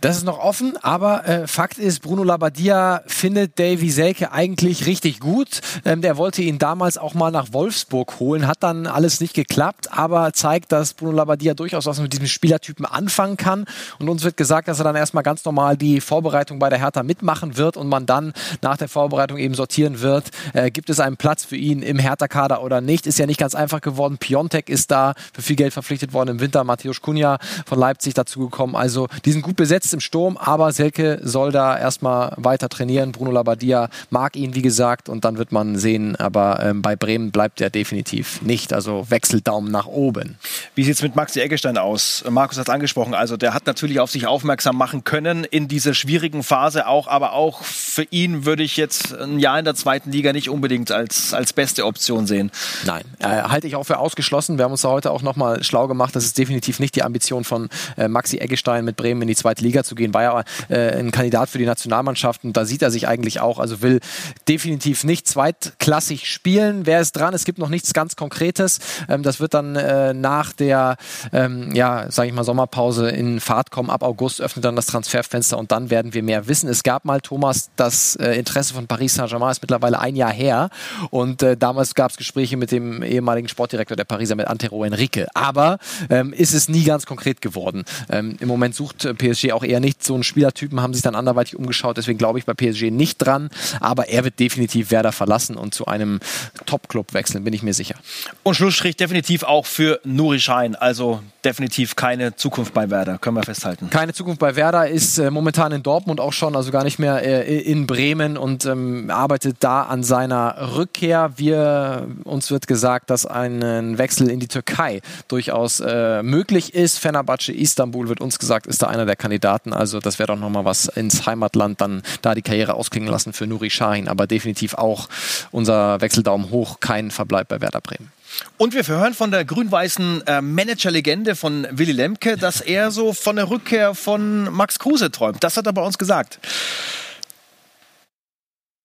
Das 0.00 0.16
ist 0.16 0.24
noch 0.24 0.38
offen, 0.38 0.76
aber 0.82 1.26
äh, 1.26 1.46
Fakt 1.48 1.78
ist, 1.78 2.00
Bruno 2.00 2.22
Labbadia 2.22 3.02
findet 3.06 3.58
Davy 3.58 3.90
Selke 3.90 4.30
eigentlich 4.30 4.86
richtig 4.86 5.18
gut. 5.18 5.60
Ähm, 5.84 6.00
der 6.00 6.16
wollte 6.16 6.42
ihn 6.42 6.58
damals 6.58 6.96
auch 6.96 7.14
mal 7.14 7.32
nach 7.32 7.52
Wolfsburg 7.52 8.20
holen, 8.20 8.46
hat 8.46 8.58
dann 8.62 8.86
alles 8.86 9.20
nicht 9.20 9.34
geklappt, 9.34 9.90
aber 9.90 10.32
zeigt, 10.32 10.70
dass 10.70 10.94
Bruno 10.94 11.12
Labbadia 11.12 11.54
durchaus 11.54 11.86
was 11.86 11.98
mit 11.98 12.12
diesem 12.12 12.28
Spielertypen 12.28 12.86
anfangen 12.86 13.36
kann. 13.36 13.64
Und 13.98 14.08
uns 14.08 14.22
wird 14.22 14.36
gesagt, 14.36 14.68
dass 14.68 14.78
er 14.78 14.84
dann 14.84 14.96
erstmal 14.96 15.24
ganz 15.24 15.44
normal 15.44 15.76
die 15.76 16.00
Vorbereitung 16.00 16.60
bei 16.60 16.68
der 16.68 16.78
Hertha 16.78 17.02
mitmachen 17.02 17.56
wird 17.56 17.76
und 17.76 17.88
man 17.88 18.06
dann 18.06 18.32
nach 18.62 18.76
der 18.76 18.88
Vorbereitung 18.88 19.38
eben 19.38 19.54
sortieren 19.54 20.02
wird, 20.02 20.30
äh, 20.52 20.70
gibt 20.70 20.88
es 20.90 21.00
einen 21.00 21.16
Platz 21.16 21.44
für 21.44 21.56
ihn 21.56 21.82
im 21.82 21.98
Hertha-Kader 21.98 22.62
oder 22.62 22.80
nicht. 22.80 23.06
Ist 23.08 23.18
ja 23.18 23.26
nicht 23.26 23.40
ganz 23.40 23.56
einfach 23.56 23.80
geworden. 23.80 24.18
Piontek 24.36 24.68
ist 24.68 24.90
da 24.90 25.14
für 25.32 25.40
viel 25.40 25.56
Geld 25.56 25.72
verpflichtet 25.72 26.12
worden 26.12 26.32
im 26.32 26.40
Winter. 26.40 26.62
Matthäus 26.62 27.00
Kunja 27.00 27.38
von 27.64 27.78
Leipzig 27.78 28.12
dazugekommen. 28.12 28.76
Also 28.76 29.08
die 29.24 29.32
sind 29.32 29.40
gut 29.40 29.56
besetzt 29.56 29.94
im 29.94 30.00
Sturm, 30.00 30.36
aber 30.36 30.72
Selke 30.72 31.20
soll 31.22 31.52
da 31.52 31.78
erstmal 31.78 32.34
weiter 32.36 32.68
trainieren. 32.68 33.12
Bruno 33.12 33.30
Labbadia 33.30 33.88
mag 34.10 34.36
ihn, 34.36 34.54
wie 34.54 34.60
gesagt, 34.60 35.08
und 35.08 35.24
dann 35.24 35.38
wird 35.38 35.52
man 35.52 35.76
sehen. 35.76 36.16
Aber 36.16 36.62
ähm, 36.62 36.82
bei 36.82 36.96
Bremen 36.96 37.30
bleibt 37.30 37.62
er 37.62 37.70
definitiv 37.70 38.42
nicht. 38.42 38.74
Also 38.74 39.06
Wechseldaumen 39.08 39.72
nach 39.72 39.86
oben. 39.86 40.36
Wie 40.74 40.84
sieht 40.84 40.96
es 40.96 41.02
mit 41.02 41.16
Maxi 41.16 41.40
Eggestein 41.40 41.78
aus? 41.78 42.22
Markus 42.28 42.58
hat 42.58 42.68
es 42.68 42.74
angesprochen. 42.74 43.14
Also 43.14 43.38
der 43.38 43.54
hat 43.54 43.64
natürlich 43.66 44.00
auf 44.00 44.10
sich 44.10 44.26
aufmerksam 44.26 44.76
machen 44.76 45.02
können 45.04 45.44
in 45.44 45.66
dieser 45.66 45.94
schwierigen 45.94 46.42
Phase 46.42 46.88
auch. 46.88 47.08
Aber 47.08 47.32
auch 47.32 47.62
für 47.62 48.04
ihn 48.10 48.44
würde 48.44 48.62
ich 48.62 48.76
jetzt 48.76 49.14
ein 49.18 49.38
Jahr 49.38 49.58
in 49.58 49.64
der 49.64 49.76
zweiten 49.76 50.12
Liga 50.12 50.34
nicht 50.34 50.50
unbedingt 50.50 50.92
als, 50.92 51.32
als 51.32 51.54
beste 51.54 51.86
Option 51.86 52.26
sehen. 52.26 52.50
Nein, 52.84 53.04
äh, 53.20 53.28
halte 53.28 53.66
ich 53.66 53.76
auch 53.76 53.84
für 53.84 53.96
ausgeschlossen. 53.96 54.25
Wir 54.58 54.64
haben 54.64 54.72
uns 54.72 54.82
da 54.82 54.88
heute 54.88 55.10
auch 55.10 55.22
nochmal 55.22 55.62
schlau 55.62 55.86
gemacht. 55.88 56.16
Das 56.16 56.24
ist 56.24 56.36
definitiv 56.38 56.80
nicht 56.80 56.94
die 56.96 57.02
Ambition 57.02 57.44
von 57.44 57.68
äh, 57.96 58.08
Maxi 58.08 58.38
Eggestein 58.38 58.84
mit 58.84 58.96
Bremen 58.96 59.22
in 59.22 59.28
die 59.28 59.36
zweite 59.36 59.62
Liga 59.62 59.84
zu 59.84 59.94
gehen. 59.94 60.14
War 60.14 60.22
ja 60.22 60.44
äh, 60.68 60.98
ein 60.98 61.10
Kandidat 61.10 61.48
für 61.48 61.58
die 61.58 61.66
Nationalmannschaft 61.66 62.44
und 62.44 62.56
da 62.56 62.64
sieht 62.64 62.82
er 62.82 62.90
sich 62.90 63.08
eigentlich 63.08 63.40
auch. 63.40 63.58
Also 63.58 63.82
will 63.82 64.00
definitiv 64.48 65.04
nicht 65.04 65.26
zweitklassig 65.28 66.26
spielen. 66.26 66.86
Wer 66.86 67.00
ist 67.00 67.12
dran? 67.12 67.34
Es 67.34 67.44
gibt 67.44 67.58
noch 67.58 67.68
nichts 67.68 67.92
ganz 67.92 68.16
Konkretes. 68.16 68.80
Ähm, 69.08 69.22
das 69.22 69.40
wird 69.40 69.54
dann 69.54 69.76
äh, 69.76 70.14
nach 70.14 70.52
der, 70.52 70.96
ähm, 71.32 71.74
ja, 71.74 72.10
sage 72.10 72.28
ich 72.28 72.34
mal, 72.34 72.44
Sommerpause 72.44 73.10
in 73.10 73.40
Fahrt 73.40 73.70
kommen. 73.70 73.90
Ab 73.90 74.02
August 74.02 74.40
öffnet 74.40 74.64
dann 74.64 74.76
das 74.76 74.86
Transferfenster 74.86 75.58
und 75.58 75.72
dann 75.72 75.90
werden 75.90 76.14
wir 76.14 76.22
mehr 76.22 76.48
wissen. 76.48 76.68
Es 76.68 76.82
gab 76.82 77.04
mal, 77.04 77.20
Thomas, 77.20 77.70
das 77.76 78.16
äh, 78.16 78.32
Interesse 78.32 78.74
von 78.74 78.86
Paris 78.86 79.14
Saint-Germain 79.14 79.52
ist 79.52 79.62
mittlerweile 79.62 79.98
ein 79.98 80.16
Jahr 80.16 80.32
her 80.32 80.70
und 81.10 81.42
äh, 81.42 81.56
damals 81.56 81.94
gab 81.94 82.10
es 82.10 82.16
Gespräche 82.16 82.56
mit 82.56 82.72
dem 82.72 83.02
ehemaligen 83.02 83.48
Sportdirektor 83.48 83.96
der 83.96 84.04
Pariser, 84.16 84.34
mit 84.34 84.46
Antero 84.46 84.84
Henrique. 84.84 85.26
Aber 85.34 85.78
ähm, 86.08 86.32
ist 86.32 86.54
es 86.54 86.68
nie 86.68 86.84
ganz 86.84 87.04
konkret 87.04 87.42
geworden. 87.42 87.84
Ähm, 88.08 88.36
Im 88.40 88.48
Moment 88.48 88.74
sucht 88.74 89.04
äh, 89.04 89.12
PSG 89.12 89.52
auch 89.52 89.62
eher 89.62 89.80
nicht 89.80 90.02
so 90.02 90.14
einen 90.14 90.22
Spielertypen, 90.22 90.80
haben 90.80 90.94
sich 90.94 91.02
dann 91.02 91.14
anderweitig 91.14 91.56
umgeschaut. 91.56 91.98
Deswegen 91.98 92.18
glaube 92.18 92.38
ich 92.38 92.46
bei 92.46 92.54
PSG 92.54 92.90
nicht 92.90 93.18
dran. 93.18 93.50
Aber 93.80 94.08
er 94.08 94.24
wird 94.24 94.40
definitiv 94.40 94.90
Werder 94.90 95.12
verlassen 95.12 95.56
und 95.56 95.74
zu 95.74 95.86
einem 95.86 96.20
Top-Club 96.64 97.12
wechseln, 97.12 97.44
bin 97.44 97.52
ich 97.52 97.62
mir 97.62 97.74
sicher. 97.74 97.96
Und 98.42 98.54
Schlussstrich 98.54 98.96
definitiv 98.96 99.42
auch 99.42 99.66
für 99.66 100.00
Nuri 100.04 100.40
Schein. 100.40 100.76
Also 100.76 101.20
definitiv 101.46 101.94
keine 101.94 102.34
Zukunft 102.34 102.74
bei 102.74 102.90
Werder, 102.90 103.18
können 103.18 103.36
wir 103.36 103.44
festhalten. 103.44 103.88
Keine 103.88 104.12
Zukunft 104.12 104.40
bei 104.40 104.56
Werder 104.56 104.88
ist 104.88 105.18
äh, 105.18 105.30
momentan 105.30 105.70
in 105.70 105.82
Dortmund 105.82 106.20
auch 106.20 106.32
schon, 106.32 106.56
also 106.56 106.72
gar 106.72 106.82
nicht 106.82 106.98
mehr 106.98 107.22
äh, 107.22 107.60
in 107.60 107.86
Bremen 107.86 108.36
und 108.36 108.66
ähm, 108.66 109.10
arbeitet 109.10 109.58
da 109.60 109.82
an 109.82 110.02
seiner 110.02 110.74
Rückkehr. 110.76 111.30
Wir, 111.36 112.08
uns 112.24 112.50
wird 112.50 112.66
gesagt, 112.66 113.10
dass 113.10 113.26
ein 113.26 113.96
Wechsel 113.96 114.28
in 114.28 114.40
die 114.40 114.48
Türkei 114.48 115.00
durchaus 115.28 115.78
äh, 115.78 116.22
möglich 116.24 116.74
ist. 116.74 116.98
Fenerbahce 116.98 117.52
Istanbul 117.52 118.08
wird 118.08 118.20
uns 118.20 118.40
gesagt, 118.40 118.66
ist 118.66 118.82
da 118.82 118.88
einer 118.88 119.06
der 119.06 119.16
Kandidaten. 119.16 119.72
Also 119.72 120.00
das 120.00 120.18
wäre 120.18 120.26
doch 120.26 120.38
nochmal 120.38 120.64
was 120.64 120.86
ins 120.86 121.26
Heimatland, 121.26 121.80
dann 121.80 122.02
da 122.22 122.34
die 122.34 122.42
Karriere 122.42 122.74
ausklingen 122.74 123.08
lassen 123.08 123.32
für 123.32 123.46
Nuri 123.46 123.70
Sahin. 123.70 124.08
Aber 124.08 124.26
definitiv 124.26 124.74
auch 124.74 125.08
unser 125.52 126.00
Wechseldaumen 126.00 126.50
hoch, 126.50 126.80
kein 126.80 127.12
Verbleib 127.12 127.46
bei 127.48 127.60
Werder 127.60 127.80
Bremen. 127.80 128.15
Und 128.56 128.74
wir 128.74 128.86
hören 128.86 129.14
von 129.14 129.30
der 129.30 129.44
grün-weißen 129.44 130.26
äh, 130.26 130.40
Managerlegende 130.40 131.36
von 131.36 131.66
Willy 131.70 131.92
Lemke, 131.92 132.36
dass 132.36 132.60
er 132.60 132.90
so 132.90 133.12
von 133.12 133.36
der 133.36 133.50
Rückkehr 133.50 133.94
von 133.94 134.52
Max 134.52 134.78
Kruse 134.78 135.10
träumt. 135.10 135.42
Das 135.44 135.56
hat 135.56 135.66
er 135.66 135.72
bei 135.72 135.82
uns 135.82 135.98
gesagt. 135.98 136.38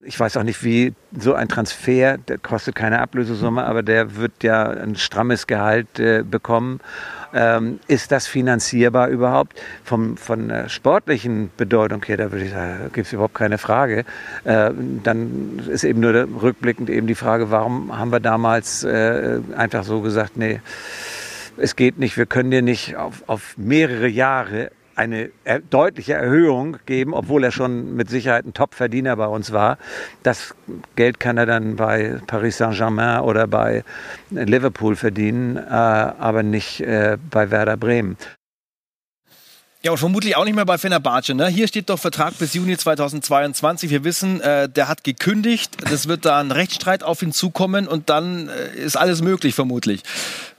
Ich 0.04 0.20
weiß 0.20 0.38
auch 0.38 0.44
nicht, 0.44 0.64
wie 0.64 0.94
so 1.16 1.36
ein 1.36 1.48
Transfer, 1.48 2.18
der 2.18 2.40
kostet 2.40 2.74
keine 2.74 3.00
Ablösesumme, 3.02 3.64
aber 3.64 3.84
der 3.84 4.16
wird 4.16 4.42
ja 4.42 4.68
ein 4.68 4.96
strammes 4.96 5.46
Gehalt 5.46 6.00
äh, 6.00 6.24
bekommen. 6.24 6.80
Ähm, 7.34 7.80
ist 7.88 8.12
das 8.12 8.26
finanzierbar 8.26 9.10
überhaupt? 9.10 9.62
Vom, 9.84 10.18
von 10.18 10.48
der 10.48 10.70
sportlichen 10.70 11.52
Bedeutung 11.56 12.04
her, 12.04 12.18
da 12.18 12.32
würde 12.32 12.46
ich 12.46 12.52
sagen, 12.52 12.90
gibt 12.94 13.08
es 13.08 13.14
überhaupt 13.14 13.36
keine 13.36 13.60
Frage. 13.60 14.04
Äh, 14.44 14.72
dann 15.04 15.62
ist 15.70 15.84
eben 15.84 16.00
nur 16.00 16.14
rückblickend 16.14 16.90
eben 16.90 17.06
die 17.06 17.16
Frage, 17.16 17.52
warum 17.52 17.96
haben 17.96 18.12
wir 18.12 18.20
damals 18.20 18.84
äh, 18.84 19.40
einfach 19.56 19.84
so 19.84 20.02
gesagt, 20.02 20.36
nee, 20.36 20.62
es 21.58 21.76
geht 21.76 22.00
nicht, 22.00 22.18
wir 22.18 22.26
können 22.26 22.50
dir 22.50 22.64
nicht 22.64 22.96
auf, 22.96 23.24
auf 23.28 23.56
mehrere 23.56 24.08
Jahre 24.08 24.72
eine 25.02 25.32
deutliche 25.70 26.14
Erhöhung 26.14 26.78
geben, 26.86 27.14
obwohl 27.14 27.44
er 27.44 27.52
schon 27.52 27.96
mit 27.96 28.10
Sicherheit 28.10 28.46
ein 28.46 28.54
Top-Verdiener 28.54 29.16
bei 29.16 29.26
uns 29.26 29.52
war. 29.52 29.78
Das 30.22 30.54
Geld 30.96 31.20
kann 31.20 31.38
er 31.38 31.48
dann 31.48 31.76
bei 31.76 32.20
Paris 32.28 32.58
Saint-Germain 32.58 33.22
oder 33.22 33.48
bei 33.48 33.84
Liverpool 34.30 34.96
verdienen, 34.96 35.58
äh, 35.58 35.62
aber 35.72 36.44
nicht 36.44 36.82
äh, 36.82 37.18
bei 37.30 37.50
Werder 37.50 37.78
Bremen. 37.78 38.18
Ja, 39.84 39.90
und 39.90 39.98
vermutlich 39.98 40.36
auch 40.36 40.46
nicht 40.46 40.54
mehr 40.54 40.66
bei 40.66 40.78
Fenerbahce. 40.78 41.34
Ne? 41.34 41.48
Hier 41.48 41.68
steht 41.68 41.90
doch 41.90 41.98
Vertrag 41.98 42.38
bis 42.38 42.54
Juni 42.54 42.78
2022. 42.78 43.90
Wir 43.90 44.04
wissen, 44.04 44.40
äh, 44.40 44.70
der 44.70 44.88
hat 44.88 45.04
gekündigt. 45.04 45.76
Es 45.92 46.08
wird 46.08 46.24
da 46.26 46.40
ein 46.40 46.52
Rechtsstreit 46.52 47.02
auf 47.02 47.24
ihn 47.24 47.32
zukommen 47.32 47.88
und 47.88 48.12
dann 48.12 48.50
äh, 48.50 48.76
ist 48.76 48.96
alles 48.96 49.24
möglich, 49.24 49.56
vermutlich. 49.56 50.04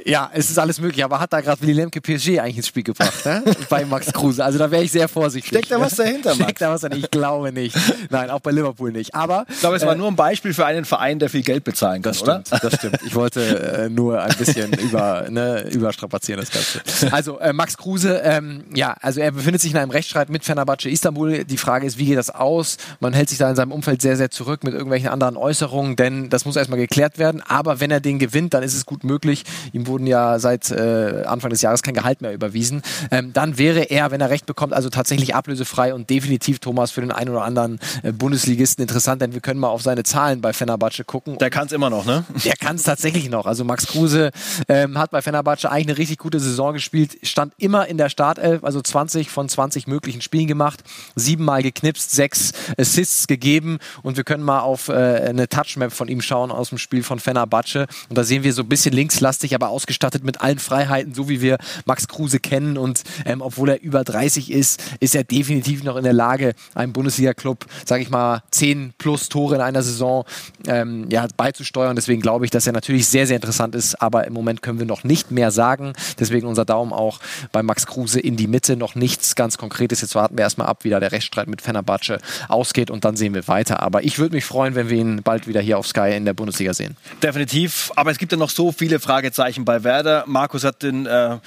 Ja, 0.05 0.31
es 0.33 0.51
ist 0.51 0.59
alles 0.59 0.81
möglich, 0.81 1.05
aber 1.05 1.21
hat 1.21 1.33
da 1.33 1.41
gerade 1.41 1.61
Willy 1.61 1.73
Lemke 1.73 2.01
PSG 2.01 2.41
eigentlich 2.41 2.59
ins 2.59 2.69
Spiel 2.69 2.83
gebracht, 2.83 3.25
ne? 3.25 3.43
bei 3.69 3.85
Max 3.85 4.13
Kruse. 4.13 4.45
Also 4.45 4.59
da 4.59 4.71
wäre 4.71 4.83
ich 4.83 4.93
sehr 4.93 5.09
vorsichtig. 5.09 5.49
Steckt 5.49 5.71
da 5.71 5.81
was 5.81 5.95
dahinter, 5.95 6.31
Max? 6.31 6.43
Steckt 6.43 6.61
da 6.61 6.71
was 6.71 6.81
dahinter? 6.81 7.05
Ich 7.05 7.11
glaube 7.11 7.53
nicht. 7.53 7.77
Nein, 8.11 8.31
auch 8.31 8.41
bei 8.41 8.51
Liverpool 8.51 8.93
nicht. 8.93 9.15
Aber 9.15 9.47
ich 9.49 9.61
glaube, 9.61 9.77
es 9.77 9.87
war 9.87 9.95
äh, 9.95 9.99
nur 9.99 10.09
ein 10.09 10.17
Beispiel 10.17 10.55
für 10.55 10.67
einen 10.67 10.85
Verein, 10.85 11.19
der 11.19 11.29
viel 11.29 11.43
Geld 11.43 11.65
bezahlen 11.65 12.03
kann, 12.03 12.13
das 12.13 12.19
stimmt, 12.19 12.53
oder? 12.53 12.61
Das 12.61 12.75
stimmt. 12.75 12.99
Ich 13.07 13.15
wollte 13.15 13.85
äh, 13.85 13.89
nur 13.89 14.23
ein 14.23 14.37
bisschen 14.37 14.73
über, 14.79 15.27
ne, 15.29 15.69
überstrapazieren 15.71 16.41
das 16.41 16.51
Ganze. 16.51 17.13
Also 17.13 17.39
äh, 17.39 17.53
Max 17.53 17.77
Kruse, 17.77 18.21
ähm, 18.25 18.65
ja, 18.75 18.97
also 19.01 19.21
er 19.21 19.33
befindet 19.33 19.61
sich 19.61 19.73
in 19.73 19.79
einem 19.79 19.91
Rechtsstreit 19.91 20.31
mit 20.31 20.45
Fenerbahce 20.45 20.89
Istanbul. 20.89 21.45
Die 21.45 21.57
Frage 21.57 21.87
ist, 21.87 21.99
wie 21.99 22.07
geht 22.07 22.19
das 22.19 22.31
aus? 22.31 22.77
Man 23.01 23.13
hält 23.13 23.29
sich 23.29 23.39
da 23.39 23.49
in 23.51 23.57
seinem 23.57 23.73
Umfeld 23.73 24.03
sehr, 24.03 24.17
sehr 24.17 24.31
zurück 24.31 24.65
mit 24.65 24.73
irgendwelchen 24.73 25.09
anderen 25.09 25.37
Äußerungen, 25.37 25.97
denn 25.97 26.29
das 26.29 26.45
muss 26.45 26.57
erstmal 26.57 26.79
geklärt 26.79 27.19
werden. 27.19 27.43
Aber 27.43 27.81
wenn 27.81 27.91
er 27.91 28.01
den 28.01 28.19
gewinnt, 28.19 28.55
dann 28.55 28.63
ist 28.63 28.75
es 28.75 28.87
gut 28.87 29.05
möglich. 29.05 29.45
Ihm 29.73 29.87
wurden 29.93 30.07
ja 30.07 30.39
seit 30.39 30.71
äh, 30.71 31.25
Anfang 31.27 31.51
des 31.51 31.61
Jahres 31.61 31.83
kein 31.83 31.95
Gehalt 31.95 32.23
mehr 32.23 32.33
überwiesen. 32.33 32.83
Ähm, 33.11 33.33
dann 33.33 33.59
wäre 33.59 33.83
er, 33.91 34.11
wenn 34.11 34.21
er 34.21 34.31
Recht 34.31 34.47
bekommt, 34.47 34.73
also 34.73 34.89
tatsächlich 34.89 35.35
ablösefrei 35.35 35.93
und 35.93 36.09
definitiv 36.09 36.59
Thomas 36.59 36.91
für 36.91 37.03
den 37.03 37.13
einen 37.13 37.31
oder 37.31 37.45
anderen 37.45 37.79
äh, 38.03 38.13
Bundesligisten 38.13 38.83
interessant, 38.83 39.21
denn 39.21 39.35
wir 39.35 39.41
können 39.41 39.61
mal 39.61 39.69
auf 39.69 39.83
seine 39.83 40.03
Zahlen 40.03 40.41
bei 40.41 40.53
Fenerbahce 40.53 41.05
gucken. 41.05 41.37
Der 41.39 41.51
kann 41.51 41.67
es 41.67 41.73
immer 41.73 41.91
noch, 41.91 42.07
ne? 42.07 42.25
Der 42.45 42.55
kann 42.55 42.77
es 42.77 42.85
tatsächlich 42.85 43.29
noch. 43.29 43.45
Also 43.45 43.65
Max 43.65 43.87
Kruse 43.87 44.31
ähm, 44.69 44.97
hat 44.99 45.11
bei 45.11 45.21
Fenerbahce 45.21 45.71
eigentlich 45.71 45.89
eine 45.89 45.99
richtig 45.99 46.19
gute 46.19 46.41
Saison 46.41 46.73
gespielt, 46.73 47.19
stand 47.23 47.53
immer 47.59 47.87
in 47.87 47.99
der 47.99 48.09
Startelf, 48.09 48.65
also 48.65 48.81
20 48.81 49.29
von 49.31 49.49
20 49.49 49.87
möglichen 49.87 50.23
Spielen 50.23 50.47
gemacht, 50.47 50.83
siebenmal 51.15 51.63
geknipst, 51.63 52.13
sechs 52.13 52.53
Assists 52.79 53.27
gegeben 53.27 53.79
und 54.03 54.17
wir 54.17 54.25
können 54.25 54.43
mal 54.43 54.61
auf 54.61 54.89
äh, 54.89 54.93
eine 54.93 55.49
Touchmap 55.49 55.93
von 55.93 56.09
ihm 56.09 56.23
schauen 56.23 56.51
aus 56.51 56.71
dem 56.71 56.79
Spiel 56.79 57.03
von 57.03 57.19
Fenerbahce 57.19 57.87
und 58.09 58.17
da 58.17 58.25
sehen 58.25 58.45
wir 58.45 58.53
so 58.55 58.63
ein 58.63 58.69
bisschen 58.69 58.95
linkslastig, 58.95 59.55
aber 59.55 59.69
ausgestattet 59.83 60.23
mit 60.23 60.41
allen 60.41 60.61
Freiheiten, 60.61 61.13
so 61.13 61.29
wie 61.29 61.41
wir 61.41 61.59
Max 61.87 62.07
Kruse 62.07 62.39
kennen. 62.39 62.79
Und 62.79 63.03
ähm, 63.27 63.43
obwohl 63.43 63.71
er 63.71 63.83
über 63.83 64.05
30 64.05 64.53
ist, 64.53 64.81
ist 65.01 65.15
er 65.17 65.25
definitiv 65.25 65.83
noch 65.83 65.97
in 65.97 66.05
der 66.05 66.13
Lage, 66.13 66.55
einem 66.75 66.93
Bundesliga-Club, 66.93 67.67
sage 67.85 68.03
ich 68.03 68.11
mal, 68.11 68.43
10 68.53 68.95
plus 68.97 69.29
Tore 69.29 69.57
in 69.57 69.61
einer 69.61 69.83
Saison 69.83 70.25
ähm, 70.69 71.07
ja, 71.11 71.27
beizusteuern. 71.37 71.97
Deswegen 71.97 72.23
glaube 72.23 72.45
ich, 72.45 72.53
dass 72.53 72.67
er 72.67 72.73
natürlich 72.73 73.09
sehr, 73.09 73.27
sehr 73.27 73.37
interessant 73.37 73.75
ist. 73.75 74.01
Aber 74.01 74.27
im 74.27 74.33
Moment 74.33 74.63
können 74.63 74.79
wir 74.79 74.87
noch 74.87 75.03
nicht 75.03 75.33
mehr 75.33 75.51
sagen. 75.51 75.95
Deswegen 76.21 76.47
unser 76.47 76.65
Daumen 76.65 76.93
auch 76.93 77.19
bei 77.51 77.63
Max 77.65 77.87
Kruse 77.87 78.21
in 78.21 78.37
die 78.37 78.47
Mitte. 78.47 78.77
Noch 78.77 78.95
nichts 78.95 79.35
ganz 79.35 79.59
Konkretes. 79.59 80.01
Jetzt 80.01 80.15
warten 80.15 80.37
wir 80.37 80.43
erstmal 80.43 80.69
ab, 80.69 80.85
wie 80.85 80.91
da 80.91 81.01
der 81.01 81.11
Rechtsstreit 81.11 81.49
mit 81.49 81.61
Fenerbahce 81.61 82.19
ausgeht 82.49 82.91
und 82.91 83.05
dann 83.05 83.17
sehen 83.17 83.35
wir 83.35 83.49
weiter. 83.49 83.83
Aber 83.83 84.05
ich 84.05 84.19
würde 84.19 84.37
mich 84.37 84.45
freuen, 84.45 84.77
wenn 84.77 84.89
wir 84.89 84.99
ihn 84.99 85.23
bald 85.23 85.49
wieder 85.49 85.61
hier 85.61 85.79
auf 85.79 85.89
Sky 85.89 86.13
in 86.15 86.25
der 86.25 86.35
Bundesliga 86.35 86.73
sehen. 86.73 86.97
Definitiv. 87.23 87.91
Aber 87.97 88.13
es 88.13 88.19
gibt 88.19 88.31
ja 88.31 88.39
noch 88.39 88.51
so 88.51 88.71
viele 88.71 89.01
Fragezeichen 89.01 89.65
bei 89.65 89.72
Werder. 89.85 90.25
Markus 90.27 90.65
hat 90.65 90.83
den 90.83 91.07
äh, 91.07 91.39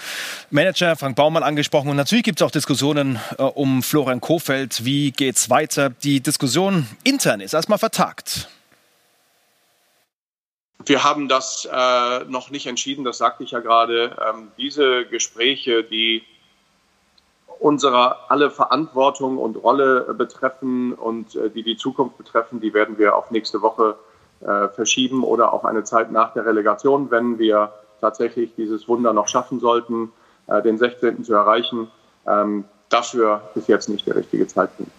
Manager 0.50 0.96
Frank 0.96 1.16
Baumann 1.16 1.44
angesprochen 1.44 1.90
und 1.90 1.98
natürlich 1.98 2.24
gibt 2.24 2.42
es 2.42 2.46
auch 2.46 2.52
Diskussionen 2.52 3.20
äh, 3.38 3.44
um 3.44 3.84
Florian 3.84 4.22
Kofeld. 4.22 4.86
Wie 4.86 5.12
geht's 5.12 5.50
weiter? 5.50 5.90
Die 5.90 6.22
Diskussion 6.22 6.88
intern 7.04 7.42
ist 7.42 7.54
erstmal 7.54 7.80
vertagt. 7.80 8.50
Wir 10.86 11.04
haben 11.04 11.28
das 11.28 11.68
äh, 11.72 12.26
noch 12.26 12.52
nicht 12.52 12.68
entschieden, 12.68 13.06
das 13.06 13.18
sagte 13.18 13.44
ich 13.44 13.52
ja 13.52 13.60
gerade. 13.60 14.16
Ähm, 14.28 14.52
diese 14.58 15.06
Gespräche, 15.06 15.84
die 15.84 16.24
unsere 17.60 18.30
alle 18.30 18.52
Verantwortung 18.52 19.38
und 19.38 19.56
Rolle 19.56 20.14
betreffen 20.14 20.94
und 20.94 21.36
äh, 21.36 21.50
die 21.50 21.64
die 21.64 21.78
Zukunft 21.78 22.18
betreffen, 22.18 22.60
die 22.60 22.74
werden 22.74 22.98
wir 22.98 23.16
auf 23.16 23.32
nächste 23.32 23.62
Woche 23.62 23.96
äh, 24.42 24.68
verschieben 24.68 25.24
oder 25.24 25.54
auf 25.54 25.66
eine 25.66 25.84
Zeit 25.84 26.12
nach 26.12 26.34
der 26.34 26.46
Relegation, 26.46 27.10
wenn 27.10 27.40
wir 27.40 27.74
tatsächlich 28.02 28.54
dieses 28.56 28.88
Wunder 28.88 29.14
noch 29.14 29.28
schaffen 29.28 29.60
sollten, 29.60 30.12
äh, 30.48 30.62
den 30.62 30.78
16. 30.78 31.24
zu 31.24 31.34
erreichen. 31.34 31.90
Ähm, 32.28 32.66
dafür 32.90 33.42
ist 33.56 33.68
jetzt 33.68 33.90
nicht 33.90 34.06
der 34.08 34.16
richtige 34.16 34.48
Zeitpunkt. 34.48 34.92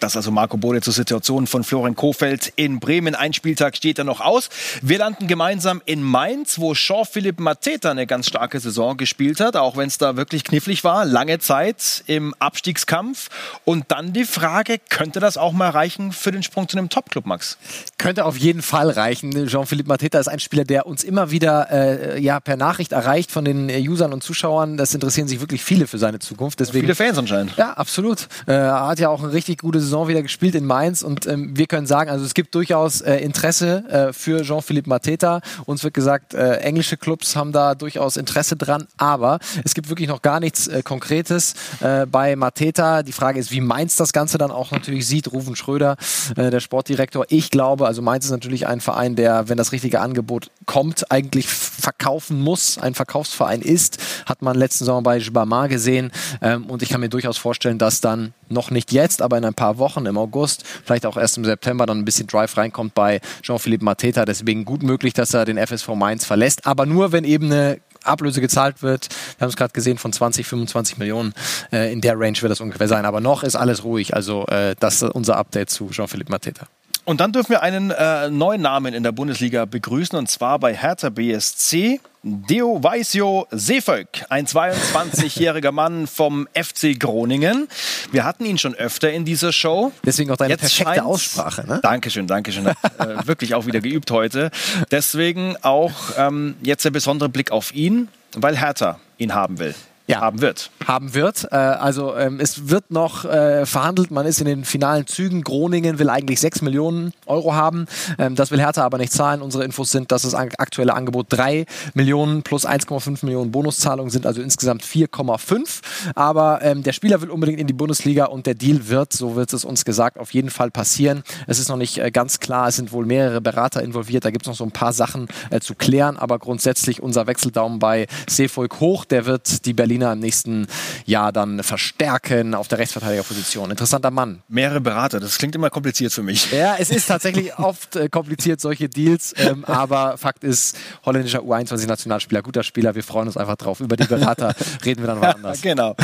Das 0.00 0.16
also 0.16 0.30
Marco 0.30 0.56
Bode 0.56 0.80
zur 0.80 0.94
Situation 0.94 1.46
von 1.46 1.62
Florian 1.62 1.94
Kofeld 1.94 2.54
in 2.56 2.80
Bremen. 2.80 3.14
Ein 3.14 3.34
Spieltag 3.34 3.76
steht 3.76 3.98
da 3.98 4.04
noch 4.04 4.22
aus. 4.22 4.48
Wir 4.80 4.96
landen 4.96 5.26
gemeinsam 5.26 5.82
in 5.84 6.02
Mainz, 6.02 6.58
wo 6.58 6.72
Jean-Philippe 6.72 7.42
Mateta 7.42 7.90
eine 7.90 8.06
ganz 8.06 8.26
starke 8.26 8.58
Saison 8.60 8.96
gespielt 8.96 9.40
hat, 9.40 9.56
auch 9.56 9.76
wenn 9.76 9.88
es 9.88 9.98
da 9.98 10.16
wirklich 10.16 10.44
knifflig 10.44 10.84
war. 10.84 11.04
Lange 11.04 11.38
Zeit 11.38 12.02
im 12.06 12.34
Abstiegskampf. 12.38 13.28
Und 13.66 13.90
dann 13.90 14.14
die 14.14 14.24
Frage, 14.24 14.78
könnte 14.88 15.20
das 15.20 15.36
auch 15.36 15.52
mal 15.52 15.68
reichen 15.68 16.12
für 16.12 16.32
den 16.32 16.42
Sprung 16.42 16.66
zu 16.66 16.78
einem 16.78 16.88
Topclub, 16.88 17.26
Max? 17.26 17.58
Könnte 17.98 18.24
auf 18.24 18.38
jeden 18.38 18.62
Fall 18.62 18.88
reichen. 18.88 19.48
Jean-Philippe 19.48 19.88
Mateta 19.88 20.18
ist 20.18 20.28
ein 20.28 20.40
Spieler, 20.40 20.64
der 20.64 20.86
uns 20.86 21.04
immer 21.04 21.30
wieder 21.30 21.70
äh, 21.70 22.20
ja, 22.20 22.40
per 22.40 22.56
Nachricht 22.56 22.92
erreicht 22.92 23.30
von 23.30 23.44
den 23.44 23.68
Usern 23.68 24.14
und 24.14 24.22
Zuschauern. 24.22 24.78
Das 24.78 24.94
interessieren 24.94 25.28
sich 25.28 25.40
wirklich 25.40 25.62
viele 25.62 25.86
für 25.86 25.98
seine 25.98 26.20
Zukunft. 26.20 26.58
Deswegen, 26.58 26.86
viele 26.86 26.94
Fans 26.94 27.18
anscheinend. 27.18 27.54
Ja, 27.58 27.74
absolut. 27.74 28.28
Äh, 28.46 28.52
er 28.52 28.86
hat 28.86 28.98
ja 28.98 29.10
auch 29.10 29.22
eine 29.22 29.34
richtig 29.34 29.58
gute 29.58 29.89
Saison 29.90 30.08
wieder 30.08 30.22
gespielt 30.22 30.54
in 30.54 30.64
Mainz 30.64 31.02
und 31.02 31.26
ähm, 31.26 31.56
wir 31.56 31.66
können 31.66 31.86
sagen, 31.86 32.10
also 32.10 32.24
es 32.24 32.34
gibt 32.34 32.54
durchaus 32.54 33.00
äh, 33.00 33.16
Interesse 33.16 33.84
äh, 33.88 34.12
für 34.12 34.42
Jean-Philippe 34.42 34.88
Mateta. 34.88 35.40
Uns 35.66 35.82
wird 35.82 35.94
gesagt, 35.94 36.32
äh, 36.32 36.58
englische 36.58 36.96
Clubs 36.96 37.34
haben 37.34 37.52
da 37.52 37.74
durchaus 37.74 38.16
Interesse 38.16 38.56
dran, 38.56 38.86
aber 38.96 39.40
es 39.64 39.74
gibt 39.74 39.88
wirklich 39.88 40.08
noch 40.08 40.22
gar 40.22 40.38
nichts 40.38 40.68
äh, 40.68 40.82
Konkretes 40.82 41.54
äh, 41.80 42.06
bei 42.06 42.36
Mateta. 42.36 43.02
Die 43.02 43.12
Frage 43.12 43.40
ist, 43.40 43.50
wie 43.50 43.60
Mainz 43.60 43.96
das 43.96 44.12
Ganze 44.12 44.38
dann 44.38 44.52
auch 44.52 44.70
natürlich 44.70 45.06
sieht. 45.06 45.32
Rufen 45.32 45.56
Schröder, 45.56 45.96
äh, 46.36 46.50
der 46.50 46.60
Sportdirektor. 46.60 47.26
Ich 47.28 47.50
glaube, 47.50 47.86
also 47.86 48.00
Mainz 48.00 48.24
ist 48.24 48.30
natürlich 48.30 48.68
ein 48.68 48.80
Verein, 48.80 49.16
der, 49.16 49.48
wenn 49.48 49.56
das 49.56 49.72
richtige 49.72 50.00
Angebot 50.00 50.50
kommt, 50.66 51.10
eigentlich 51.10 51.48
verkaufen 51.48 52.40
muss, 52.40 52.78
ein 52.78 52.94
Verkaufsverein 52.94 53.60
ist. 53.60 53.98
Hat 54.26 54.40
man 54.40 54.56
letzten 54.56 54.84
Sommer 54.84 55.02
bei 55.02 55.18
Jibamar 55.18 55.68
gesehen. 55.68 56.12
Ähm, 56.40 56.66
und 56.66 56.82
ich 56.82 56.90
kann 56.90 57.00
mir 57.00 57.08
durchaus 57.08 57.38
vorstellen, 57.38 57.78
dass 57.78 58.00
dann 58.00 58.34
noch 58.48 58.70
nicht 58.70 58.92
jetzt, 58.92 59.22
aber 59.22 59.38
in 59.38 59.44
ein 59.44 59.54
paar 59.54 59.78
Wochen 59.80 60.06
im 60.06 60.16
August, 60.16 60.64
vielleicht 60.84 61.04
auch 61.04 61.16
erst 61.16 61.36
im 61.36 61.44
September 61.44 61.86
dann 61.86 61.98
ein 61.98 62.04
bisschen 62.04 62.28
Drive 62.28 62.56
reinkommt 62.56 62.94
bei 62.94 63.20
Jean-Philippe 63.42 63.84
Mateta. 63.84 64.24
Deswegen 64.24 64.64
gut 64.64 64.84
möglich, 64.84 65.12
dass 65.12 65.34
er 65.34 65.44
den 65.44 65.58
FSV 65.58 65.88
Mainz 65.96 66.24
verlässt, 66.24 66.66
aber 66.66 66.86
nur 66.86 67.10
wenn 67.10 67.24
eben 67.24 67.46
eine 67.46 67.80
Ablöse 68.04 68.40
gezahlt 68.40 68.82
wird. 68.82 69.08
Wir 69.36 69.44
haben 69.44 69.50
es 69.50 69.56
gerade 69.56 69.72
gesehen 69.72 69.98
von 69.98 70.12
20, 70.12 70.46
25 70.46 70.98
Millionen. 70.98 71.34
Äh, 71.72 71.92
in 71.92 72.00
der 72.00 72.18
Range 72.18 72.40
wird 72.40 72.50
das 72.50 72.60
ungefähr 72.60 72.88
sein. 72.88 73.04
Aber 73.04 73.20
noch 73.20 73.42
ist 73.42 73.56
alles 73.56 73.84
ruhig. 73.84 74.14
Also 74.14 74.46
äh, 74.46 74.74
das 74.78 75.02
ist 75.02 75.10
unser 75.10 75.36
Update 75.36 75.70
zu 75.70 75.90
Jean-Philippe 75.90 76.30
Mateta. 76.30 76.66
Und 77.10 77.18
dann 77.20 77.32
dürfen 77.32 77.50
wir 77.50 77.62
einen 77.64 77.90
äh, 77.90 78.30
neuen 78.30 78.62
Namen 78.62 78.94
in 78.94 79.02
der 79.02 79.10
Bundesliga 79.10 79.64
begrüßen 79.64 80.16
und 80.16 80.30
zwar 80.30 80.60
bei 80.60 80.76
Hertha 80.76 81.08
BSC. 81.10 81.98
Deo 82.22 82.84
Weisio 82.84 83.48
Seevolk, 83.50 84.26
ein 84.28 84.46
22-jähriger 84.46 85.72
Mann 85.72 86.06
vom 86.06 86.46
FC 86.54 86.96
Groningen. 87.00 87.66
Wir 88.12 88.22
hatten 88.22 88.44
ihn 88.44 88.58
schon 88.58 88.76
öfter 88.76 89.10
in 89.10 89.24
dieser 89.24 89.52
Show. 89.52 89.90
Deswegen 90.04 90.30
auch 90.30 90.36
deine 90.36 90.52
Jetzt 90.52 90.60
perfekte 90.60 91.04
Aussprache. 91.04 91.66
Ne? 91.66 91.80
Dankeschön, 91.82 92.28
Dankeschön. 92.28 92.68
äh, 92.68 92.74
wirklich 93.24 93.56
auch 93.56 93.66
wieder 93.66 93.80
geübt 93.80 94.12
heute. 94.12 94.52
Deswegen 94.92 95.56
auch 95.62 95.92
ähm, 96.16 96.54
jetzt 96.62 96.84
der 96.84 96.90
besondere 96.90 97.28
Blick 97.28 97.50
auf 97.50 97.74
ihn, 97.74 98.06
weil 98.36 98.56
Hertha 98.56 99.00
ihn 99.18 99.34
haben 99.34 99.58
will 99.58 99.74
ja. 100.10 100.20
haben 100.20 100.40
wird. 100.40 100.70
Haben 100.86 101.14
wird. 101.14 101.48
Äh, 101.50 101.56
also 101.56 102.16
ähm, 102.16 102.40
es 102.40 102.68
wird 102.68 102.90
noch 102.90 103.24
äh, 103.24 103.66
verhandelt. 103.66 104.10
Man 104.10 104.26
ist 104.26 104.40
in 104.40 104.46
den 104.46 104.64
finalen 104.64 105.06
Zügen. 105.06 105.42
Groningen 105.42 105.98
will 105.98 106.10
eigentlich 106.10 106.40
6 106.40 106.62
Millionen 106.62 107.12
Euro 107.26 107.54
haben. 107.54 107.86
Ähm, 108.18 108.34
das 108.34 108.50
will 108.50 108.60
Hertha 108.60 108.84
aber 108.84 108.98
nicht 108.98 109.12
zahlen. 109.12 109.42
Unsere 109.42 109.64
Infos 109.64 109.90
sind, 109.90 110.12
dass 110.12 110.22
das 110.22 110.34
aktuelle 110.34 110.94
Angebot 110.94 111.26
3 111.30 111.66
Millionen 111.94 112.42
plus 112.42 112.66
1,5 112.66 113.24
Millionen 113.24 113.52
Bonuszahlungen 113.52 114.10
sind, 114.10 114.26
also 114.26 114.42
insgesamt 114.42 114.82
4,5. 114.82 115.80
Aber 116.14 116.60
ähm, 116.62 116.82
der 116.82 116.92
Spieler 116.92 117.22
will 117.22 117.30
unbedingt 117.30 117.60
in 117.60 117.66
die 117.66 117.72
Bundesliga 117.72 118.26
und 118.26 118.46
der 118.46 118.54
Deal 118.54 118.88
wird, 118.88 119.12
so 119.12 119.36
wird 119.36 119.52
es 119.52 119.64
uns 119.64 119.84
gesagt, 119.84 120.18
auf 120.18 120.34
jeden 120.34 120.50
Fall 120.50 120.70
passieren. 120.70 121.22
Es 121.46 121.58
ist 121.58 121.68
noch 121.68 121.76
nicht 121.76 121.98
äh, 121.98 122.10
ganz 122.10 122.40
klar. 122.40 122.68
Es 122.68 122.76
sind 122.76 122.92
wohl 122.92 123.06
mehrere 123.06 123.40
Berater 123.40 123.82
involviert. 123.82 124.24
Da 124.24 124.30
gibt 124.30 124.44
es 124.44 124.48
noch 124.48 124.56
so 124.56 124.64
ein 124.64 124.72
paar 124.72 124.92
Sachen 124.92 125.28
äh, 125.50 125.60
zu 125.60 125.74
klären. 125.74 126.16
Aber 126.16 126.38
grundsätzlich 126.38 127.02
unser 127.02 127.26
Wechseldaumen 127.26 127.78
bei 127.78 128.06
Seevolk 128.28 128.80
hoch. 128.80 129.04
Der 129.04 129.26
wird 129.26 129.66
die 129.66 129.72
Berlin 129.72 129.99
Berliner 130.00 130.12
im 130.14 130.20
nächsten 130.20 130.66
Jahr 131.04 131.32
dann 131.32 131.62
verstärken 131.62 132.54
auf 132.54 132.68
der 132.68 132.78
Rechtsverteidigerposition. 132.78 133.70
Interessanter 133.70 134.10
Mann. 134.10 134.42
Mehrere 134.48 134.80
Berater, 134.80 135.20
das 135.20 135.38
klingt 135.38 135.54
immer 135.54 135.70
kompliziert 135.70 136.12
für 136.12 136.22
mich. 136.22 136.50
Ja, 136.50 136.76
es 136.78 136.90
ist 136.90 137.06
tatsächlich 137.06 137.54
oft 137.58 137.96
äh, 137.96 138.08
kompliziert, 138.08 138.60
solche 138.60 138.88
Deals, 138.88 139.34
ähm, 139.36 139.64
aber 139.64 140.16
Fakt 140.16 140.44
ist, 140.44 140.76
holländischer 141.04 141.40
U21-Nationalspieler, 141.40 142.42
guter 142.42 142.62
Spieler, 142.62 142.94
wir 142.94 143.02
freuen 143.02 143.26
uns 143.26 143.36
einfach 143.36 143.56
drauf. 143.56 143.80
Über 143.80 143.96
die 143.96 144.06
Berater 144.06 144.54
reden 144.84 145.02
wir 145.02 145.08
dann 145.08 145.20
mal 145.20 145.32
anders. 145.32 145.60
genau. 145.62 145.94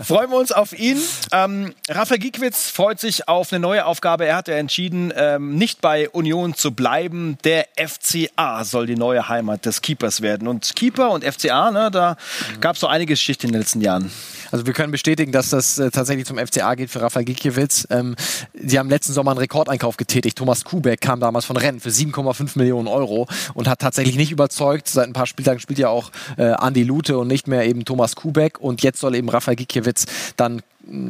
Freuen 0.00 0.30
wir 0.30 0.38
uns 0.38 0.52
auf 0.52 0.78
ihn. 0.78 0.98
Ähm, 1.32 1.74
Rafael 1.88 2.20
Gikwitz 2.20 2.70
freut 2.70 3.00
sich 3.00 3.28
auf 3.28 3.52
eine 3.52 3.60
neue 3.60 3.86
Aufgabe. 3.86 4.26
Er 4.26 4.36
hat 4.36 4.48
ja 4.48 4.54
entschieden, 4.54 5.12
ähm, 5.16 5.56
nicht 5.56 5.80
bei 5.80 6.08
Union 6.10 6.54
zu 6.54 6.72
bleiben. 6.72 7.38
Der 7.44 7.66
FCA 7.76 8.64
soll 8.64 8.86
die 8.86 8.96
neue 8.96 9.28
Heimat 9.28 9.64
des 9.64 9.80
Keepers 9.80 10.20
werden. 10.20 10.48
Und 10.48 10.76
Keeper 10.76 11.10
und 11.10 11.24
FCA, 11.24 11.70
ne, 11.70 11.90
da 11.90 12.16
gab 12.60 12.74
es 12.74 12.80
so 12.80 12.86
einige 12.86 13.14
Geschichten 13.14 13.37
in 13.44 13.52
den 13.52 13.60
letzten 13.60 13.80
Jahren. 13.80 14.10
Also 14.50 14.66
wir 14.66 14.72
können 14.72 14.90
bestätigen, 14.90 15.32
dass 15.32 15.50
das 15.50 15.78
äh, 15.78 15.90
tatsächlich 15.90 16.26
zum 16.26 16.38
FCA 16.38 16.74
geht 16.74 16.90
für 16.90 17.02
Rafael 17.02 17.24
Gikiewicz. 17.24 17.86
Ähm, 17.90 18.16
sie 18.54 18.78
haben 18.78 18.88
letzten 18.88 19.12
Sommer 19.12 19.32
einen 19.32 19.38
Rekordeinkauf 19.38 19.96
getätigt. 19.96 20.38
Thomas 20.38 20.64
Kubek 20.64 21.00
kam 21.00 21.20
damals 21.20 21.44
von 21.44 21.56
Rennen 21.56 21.80
für 21.80 21.90
7,5 21.90 22.56
Millionen 22.58 22.88
Euro 22.88 23.26
und 23.54 23.68
hat 23.68 23.80
tatsächlich 23.80 24.16
nicht 24.16 24.32
überzeugt. 24.32 24.88
Seit 24.88 25.06
ein 25.06 25.12
paar 25.12 25.26
Spieltagen 25.26 25.60
spielt 25.60 25.78
ja 25.78 25.88
auch 25.88 26.10
äh, 26.36 26.44
Andi 26.44 26.82
Lute 26.82 27.18
und 27.18 27.28
nicht 27.28 27.46
mehr 27.46 27.66
eben 27.66 27.84
Thomas 27.84 28.16
Kubek. 28.16 28.60
Und 28.60 28.82
jetzt 28.82 29.00
soll 29.00 29.14
eben 29.14 29.28
Rafael 29.28 29.56
Gikiewicz 29.56 30.06
dann 30.36 30.62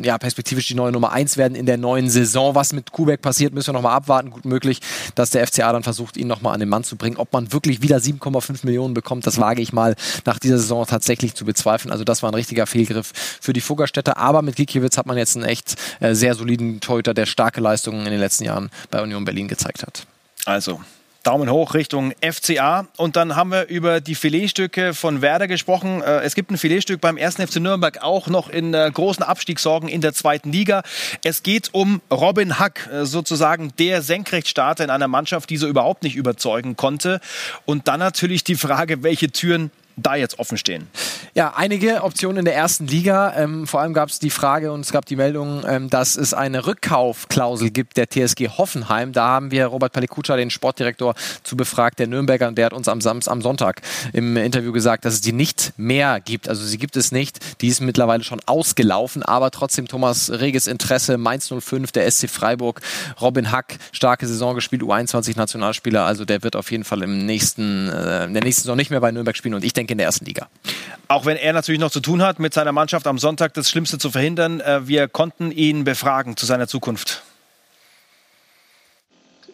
ja, 0.03 0.19
perspektivisch 0.19 0.67
die 0.69 0.75
neue 0.75 0.93
Nummer 0.93 1.13
1 1.13 1.37
werden 1.37 1.55
in 1.55 1.67
der 1.67 1.77
neuen 1.77 2.11
Saison. 2.11 2.55
Was 2.55 2.73
mit 2.73 2.91
Kubek 2.93 3.23
passiert, 3.23 3.55
müssen 3.55 3.69
wir 3.69 3.75
nochmal 3.75 3.97
abwarten. 3.97 4.31
Gut 4.31 4.45
möglich, 4.45 4.81
dass 5.15 5.31
der 5.31 5.47
FCA 5.47 5.73
dann 5.73 5.83
versucht, 5.83 6.17
ihn 6.17 6.27
nochmal 6.27 6.55
an 6.55 6.61
den 6.61 6.69
Mann 6.69 6.85
zu 6.85 6.97
bringen. 6.97 7.17
Ob 7.17 7.33
man 7.33 7.53
wirklich 7.53 7.83
wieder 7.83 7.99
7,5 7.99 8.65
Millionen 8.65 8.95
bekommt, 8.95 9.27
das 9.27 9.39
wage 9.39 9.63
ich 9.63 9.73
mal 9.73 9.95
nach 10.25 10.39
dieser 10.39 10.59
Saison 10.59 10.87
tatsächlich 10.87 11.35
zu 11.35 11.45
bezweifeln. 11.45 11.93
Also 11.93 12.05
das 12.05 12.23
war 12.23 12.31
ein 12.31 12.35
richtiger 12.35 12.67
Fehlgriff 12.67 13.13
für 13.41 13.53
die 13.53 13.61
Fuggerstädter. 13.61 14.17
Aber 14.17 14.43
mit 14.43 14.57
Gikiewicz 14.57 14.97
hat 14.97 15.07
man 15.07 15.17
jetzt 15.17 15.37
einen 15.37 15.45
echt 15.45 15.77
äh, 16.01 16.15
sehr 16.15 16.35
soliden 16.35 16.81
Torhüter, 16.81 17.15
der 17.15 17.27
starke 17.27 17.61
Leistungen 17.61 18.05
in 18.05 18.13
den 18.13 18.21
letzten 18.21 18.45
Jahren 18.45 18.71
bei 18.91 19.03
Union 19.03 19.25
Berlin 19.25 19.49
gezeigt 19.49 19.83
hat. 19.83 20.07
Also, 20.45 20.81
Daumen 21.29 21.51
hoch 21.51 21.75
Richtung 21.75 22.15
FCA. 22.23 22.87
Und 22.97 23.17
dann 23.17 23.37
haben 23.37 23.51
wir 23.51 23.69
über 23.69 24.01
die 24.01 24.15
Filetstücke 24.15 24.95
von 24.95 25.21
Werder 25.21 25.47
gesprochen. 25.47 26.01
Äh, 26.01 26.21
es 26.21 26.35
gibt 26.35 26.51
ein 26.51 26.57
Filetstück 26.57 27.03
beim 27.03 27.19
1. 27.19 27.35
FC 27.35 27.57
Nürnberg 27.57 28.03
auch 28.03 28.29
noch 28.29 28.49
in 28.49 28.73
äh, 28.73 28.91
großen 28.91 29.23
Abstiegssorgen 29.23 29.91
in 29.91 30.01
der 30.01 30.15
zweiten 30.15 30.51
Liga. 30.53 30.83
Es 31.23 31.43
geht 31.43 31.75
um 31.75 32.01
Robin 32.11 32.59
Hack, 32.59 32.89
äh, 32.91 33.05
sozusagen 33.05 33.75
der 33.79 34.01
Senkrechtstarter 34.01 34.85
in 34.85 34.89
einer 34.89 35.07
Mannschaft, 35.07 35.51
die 35.51 35.59
so 35.59 35.69
überhaupt 35.69 36.03
nicht 36.03 36.17
überzeugen 36.17 36.77
konnte. 36.77 37.21
Und 37.67 37.89
dann 37.89 38.01
natürlich 38.01 38.43
die 38.43 38.55
Frage, 38.55 39.03
welche 39.03 39.31
Türen 39.31 39.71
da 40.03 40.15
jetzt 40.15 40.39
offen 40.39 40.59
stehen? 40.59 40.89
Ja, 41.35 41.55
einige 41.57 42.03
Optionen 42.03 42.39
in 42.39 42.45
der 42.45 42.55
ersten 42.55 42.87
Liga. 42.87 43.35
Ähm, 43.37 43.67
vor 43.67 43.81
allem 43.81 43.93
gab 43.93 44.09
es 44.09 44.19
die 44.19 44.31
Frage 44.31 44.73
und 44.73 44.81
es 44.81 44.93
gab 44.93 45.07
die 45.07 45.17
Meldung, 45.17 45.63
ähm, 45.67 45.91
dass 45.91 46.17
es 46.17 46.35
eine 46.35 46.67
Rückkaufklausel 46.67 47.71
gibt 47.71 47.97
der 47.97 48.09
TSG 48.09 48.49
Hoffenheim. 48.49 49.13
Da 49.13 49.27
haben 49.27 49.51
wir 49.51 49.67
Robert 49.67 49.93
Palikutscha, 49.93 50.37
den 50.37 50.51
Sportdirektor, 50.51 51.15
zu 51.43 51.57
befragt, 51.57 51.99
der 51.99 52.07
Nürnberger, 52.07 52.49
und 52.49 52.59
der 52.59 52.67
hat 52.67 52.73
uns 52.73 52.89
am, 52.89 53.01
Sams 53.01 53.29
am 53.29 53.43
Sonntag 53.43 53.83
im 54.13 54.37
Interview 54.37 54.73
gesagt, 54.73 55.05
dass 55.05 55.15
es 55.15 55.21
die 55.21 55.33
nicht 55.33 55.73
mehr 55.77 56.21
gibt. 56.21 56.49
Also 56.49 56.65
sie 56.65 56.79
gibt 56.79 56.97
es 56.97 57.13
nicht. 57.13 57.61
Die 57.61 57.69
ist 57.69 57.81
mittlerweile 57.81 58.25
schon 58.25 58.41
ausgelaufen, 58.47 59.23
aber 59.23 59.51
trotzdem 59.51 59.89
Thomas 59.89 60.31
Reges 60.31 60.67
Interesse, 60.67 61.19
Mainz 61.19 61.53
05, 61.57 61.93
der 61.93 62.11
SC 62.11 62.29
Freiburg, 62.29 62.81
Robin 63.21 63.51
Hack, 63.51 63.79
starke 63.93 64.27
Saison 64.27 64.55
gespielt, 64.55 64.83
U21-Nationalspieler. 64.83 66.05
Also 66.05 66.25
der 66.25 66.43
wird 66.43 66.57
auf 66.57 66.71
jeden 66.71 66.85
Fall 66.85 67.03
im 67.03 67.27
nächsten, 67.27 67.89
äh, 67.89 68.25
in 68.25 68.35
der 68.35 68.43
nächsten 68.43 68.63
Saison 68.63 68.77
nicht 68.77 68.91
mehr 68.91 69.01
bei 69.01 69.11
Nürnberg 69.11 69.37
spielen 69.37 69.55
und 69.55 69.65
ich 69.65 69.73
denke, 69.73 69.88
Getränk 69.89 69.91
in 69.91 69.99
der 69.99 70.07
ersten 70.07 70.25
Liga. 70.25 70.49
Auch 71.09 71.25
wenn 71.25 71.37
er 71.37 71.53
natürlich 71.53 71.81
noch 71.81 71.91
zu 71.91 72.01
tun 72.01 72.23
hat, 72.23 72.39
mit 72.39 72.55
seiner 72.55 72.73
Mannschaft 72.73 73.07
am 73.07 73.19
Sonntag 73.19 73.55
das 73.55 73.71
Schlimmste 73.71 73.99
zu 73.99 74.11
verhindern. 74.11 74.61
Äh, 74.61 74.87
wir 74.87 75.09
konnten 75.09 75.51
ihn 75.51 75.85
befragen 75.85 76.37
zu 76.37 76.47
seiner 76.47 76.69
Zukunft. 76.69 77.23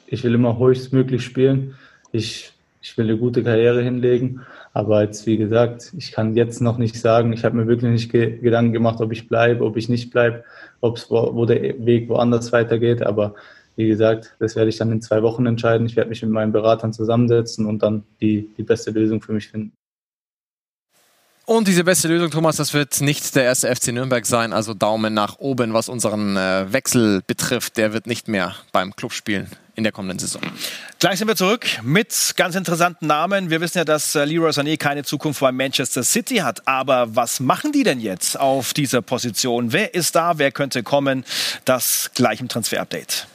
Ich 0.06 0.22
will 0.24 0.34
immer 0.34 0.58
höchstmöglich 0.58 1.24
spielen. 1.24 1.76
Ich, 2.12 2.52
ich 2.82 2.96
will 2.98 3.08
eine 3.08 3.18
gute 3.18 3.42
Karriere 3.42 3.82
hinlegen. 3.82 4.40
Aber 4.72 5.02
jetzt, 5.02 5.26
wie 5.26 5.36
gesagt, 5.36 5.92
ich 5.96 6.10
kann 6.10 6.34
jetzt 6.34 6.60
noch 6.60 6.78
nicht 6.78 6.96
sagen. 6.96 7.32
Ich 7.32 7.44
habe 7.44 7.56
mir 7.56 7.66
wirklich 7.68 7.90
nicht 7.90 8.10
ge 8.10 8.38
Gedanken 8.38 8.72
gemacht, 8.72 9.00
ob 9.00 9.12
ich 9.12 9.28
bleibe, 9.28 9.64
ob 9.64 9.76
ich 9.76 9.88
nicht 9.88 10.10
bleibe, 10.10 10.44
wo, 10.80 10.94
wo 11.08 11.46
der 11.46 11.86
Weg 11.86 12.08
woanders 12.08 12.52
weitergeht. 12.52 13.02
Aber 13.02 13.34
wie 13.76 13.88
gesagt, 13.88 14.34
das 14.40 14.56
werde 14.56 14.70
ich 14.70 14.76
dann 14.76 14.92
in 14.92 15.00
zwei 15.00 15.22
Wochen 15.22 15.46
entscheiden. 15.46 15.86
Ich 15.86 15.96
werde 15.96 16.10
mich 16.10 16.22
mit 16.22 16.30
meinen 16.32 16.52
Beratern 16.52 16.92
zusammensetzen 16.92 17.66
und 17.66 17.82
dann 17.82 18.02
die, 18.20 18.48
die 18.56 18.64
beste 18.64 18.90
Lösung 18.90 19.22
für 19.22 19.32
mich 19.32 19.48
finden. 19.48 19.72
Und 21.46 21.68
diese 21.68 21.84
beste 21.84 22.08
Lösung, 22.08 22.30
Thomas, 22.30 22.56
das 22.56 22.72
wird 22.72 23.02
nicht 23.02 23.34
der 23.36 23.44
erste 23.44 23.74
FC 23.74 23.88
Nürnberg 23.88 24.24
sein. 24.24 24.54
Also 24.54 24.72
Daumen 24.72 25.12
nach 25.12 25.38
oben, 25.38 25.74
was 25.74 25.90
unseren 25.90 26.38
äh, 26.38 26.72
Wechsel 26.72 27.22
betrifft. 27.26 27.76
Der 27.76 27.92
wird 27.92 28.06
nicht 28.06 28.28
mehr 28.28 28.54
beim 28.72 28.96
Club 28.96 29.12
spielen 29.12 29.50
in 29.74 29.82
der 29.82 29.92
kommenden 29.92 30.18
Saison. 30.18 30.40
Gleich 31.00 31.18
sind 31.18 31.28
wir 31.28 31.36
zurück 31.36 31.66
mit 31.82 32.32
ganz 32.36 32.54
interessanten 32.54 33.06
Namen. 33.06 33.50
Wir 33.50 33.60
wissen 33.60 33.76
ja, 33.76 33.84
dass 33.84 34.14
äh, 34.14 34.24
Leroy 34.24 34.50
Sané 34.50 34.78
keine 34.78 35.04
Zukunft 35.04 35.40
bei 35.40 35.52
Manchester 35.52 36.02
City 36.02 36.36
hat. 36.36 36.66
Aber 36.66 37.14
was 37.14 37.40
machen 37.40 37.72
die 37.72 37.82
denn 37.82 38.00
jetzt 38.00 38.40
auf 38.40 38.72
dieser 38.72 39.02
Position? 39.02 39.72
Wer 39.72 39.92
ist 39.92 40.14
da? 40.16 40.38
Wer 40.38 40.50
könnte 40.50 40.82
kommen? 40.82 41.24
Das 41.66 42.10
gleich 42.14 42.40
im 42.40 42.48
Transfer-Update. 42.48 43.26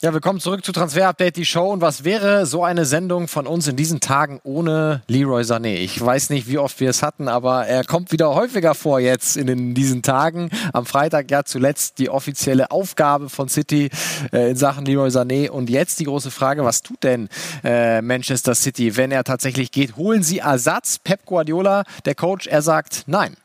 Ja, 0.00 0.14
willkommen 0.14 0.38
zurück 0.38 0.64
zu 0.64 0.70
Transfer 0.70 1.08
Update, 1.08 1.34
die 1.34 1.44
Show. 1.44 1.72
Und 1.72 1.80
was 1.80 2.04
wäre 2.04 2.46
so 2.46 2.62
eine 2.62 2.84
Sendung 2.84 3.26
von 3.26 3.48
uns 3.48 3.66
in 3.66 3.74
diesen 3.74 3.98
Tagen 3.98 4.38
ohne 4.44 5.02
Leroy 5.08 5.42
Sané? 5.42 5.74
Ich 5.78 6.00
weiß 6.00 6.30
nicht, 6.30 6.46
wie 6.46 6.58
oft 6.58 6.78
wir 6.78 6.88
es 6.88 7.02
hatten, 7.02 7.26
aber 7.26 7.66
er 7.66 7.82
kommt 7.82 8.12
wieder 8.12 8.32
häufiger 8.32 8.76
vor 8.76 9.00
jetzt 9.00 9.36
in 9.36 9.48
den, 9.48 9.74
diesen 9.74 10.02
Tagen. 10.02 10.50
Am 10.72 10.86
Freitag 10.86 11.32
ja 11.32 11.42
zuletzt 11.42 11.98
die 11.98 12.10
offizielle 12.10 12.70
Aufgabe 12.70 13.28
von 13.28 13.48
City 13.48 13.90
äh, 14.32 14.50
in 14.50 14.56
Sachen 14.56 14.84
Leroy 14.84 15.08
Sané. 15.08 15.50
Und 15.50 15.68
jetzt 15.68 15.98
die 15.98 16.04
große 16.04 16.30
Frage, 16.30 16.64
was 16.64 16.82
tut 16.82 17.02
denn 17.02 17.28
äh, 17.64 18.00
Manchester 18.00 18.54
City, 18.54 18.96
wenn 18.96 19.10
er 19.10 19.24
tatsächlich 19.24 19.72
geht? 19.72 19.96
Holen 19.96 20.22
sie 20.22 20.38
Ersatz? 20.38 21.00
Pep 21.00 21.26
Guardiola, 21.26 21.82
der 22.04 22.14
Coach, 22.14 22.46
er 22.46 22.62
sagt 22.62 23.02
nein. 23.08 23.36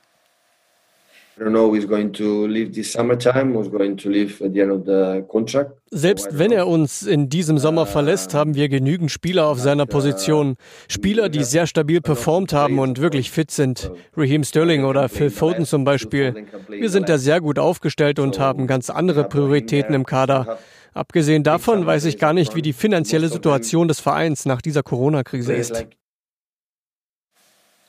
Selbst 5.89 6.38
wenn 6.38 6.52
er 6.52 6.67
uns 6.67 7.04
in 7.04 7.30
diesem 7.30 7.58
Sommer 7.58 7.86
verlässt, 7.88 8.34
haben 8.36 8.54
wir 8.54 8.69
genügend 8.69 9.10
Spieler 9.10 9.48
auf 9.48 9.60
seiner 9.60 9.88
Position. 9.88 10.56
Spieler, 10.88 11.30
die 11.30 11.43
sehr 11.43 11.65
stabil 11.65 12.02
performt 12.02 12.54
haben 12.54 12.78
und 12.78 13.02
wirklich 13.02 13.32
fit 13.32 13.50
sind. 13.50 13.91
Raheem 14.15 14.43
Sterling 14.43 14.84
oder 14.84 15.10
Phil 15.10 15.32
Foden 15.32 15.65
zum 15.65 15.84
Beispiel. 15.86 16.46
Wir 16.69 16.89
sind 16.89 17.10
da 17.10 17.17
sehr 17.17 17.41
gut 17.41 17.58
aufgestellt 17.58 18.19
und 18.19 18.39
haben 18.39 18.67
ganz 18.67 18.89
andere 18.91 19.24
Prioritäten 19.24 19.96
im 19.96 20.06
Kader. 20.06 20.60
Abgesehen 20.93 21.41
davon 21.41 21.86
weiß 21.88 22.06
ich 22.06 22.19
gar 22.19 22.34
nicht, 22.34 22.56
wie 22.56 22.62
die 22.62 22.74
finanzielle 22.74 23.30
Situation 23.30 23.88
des 23.88 24.00
Vereins 24.00 24.46
nach 24.46 24.62
dieser 24.62 24.84
Corona-Krise 24.84 25.54
ist. 25.54 25.88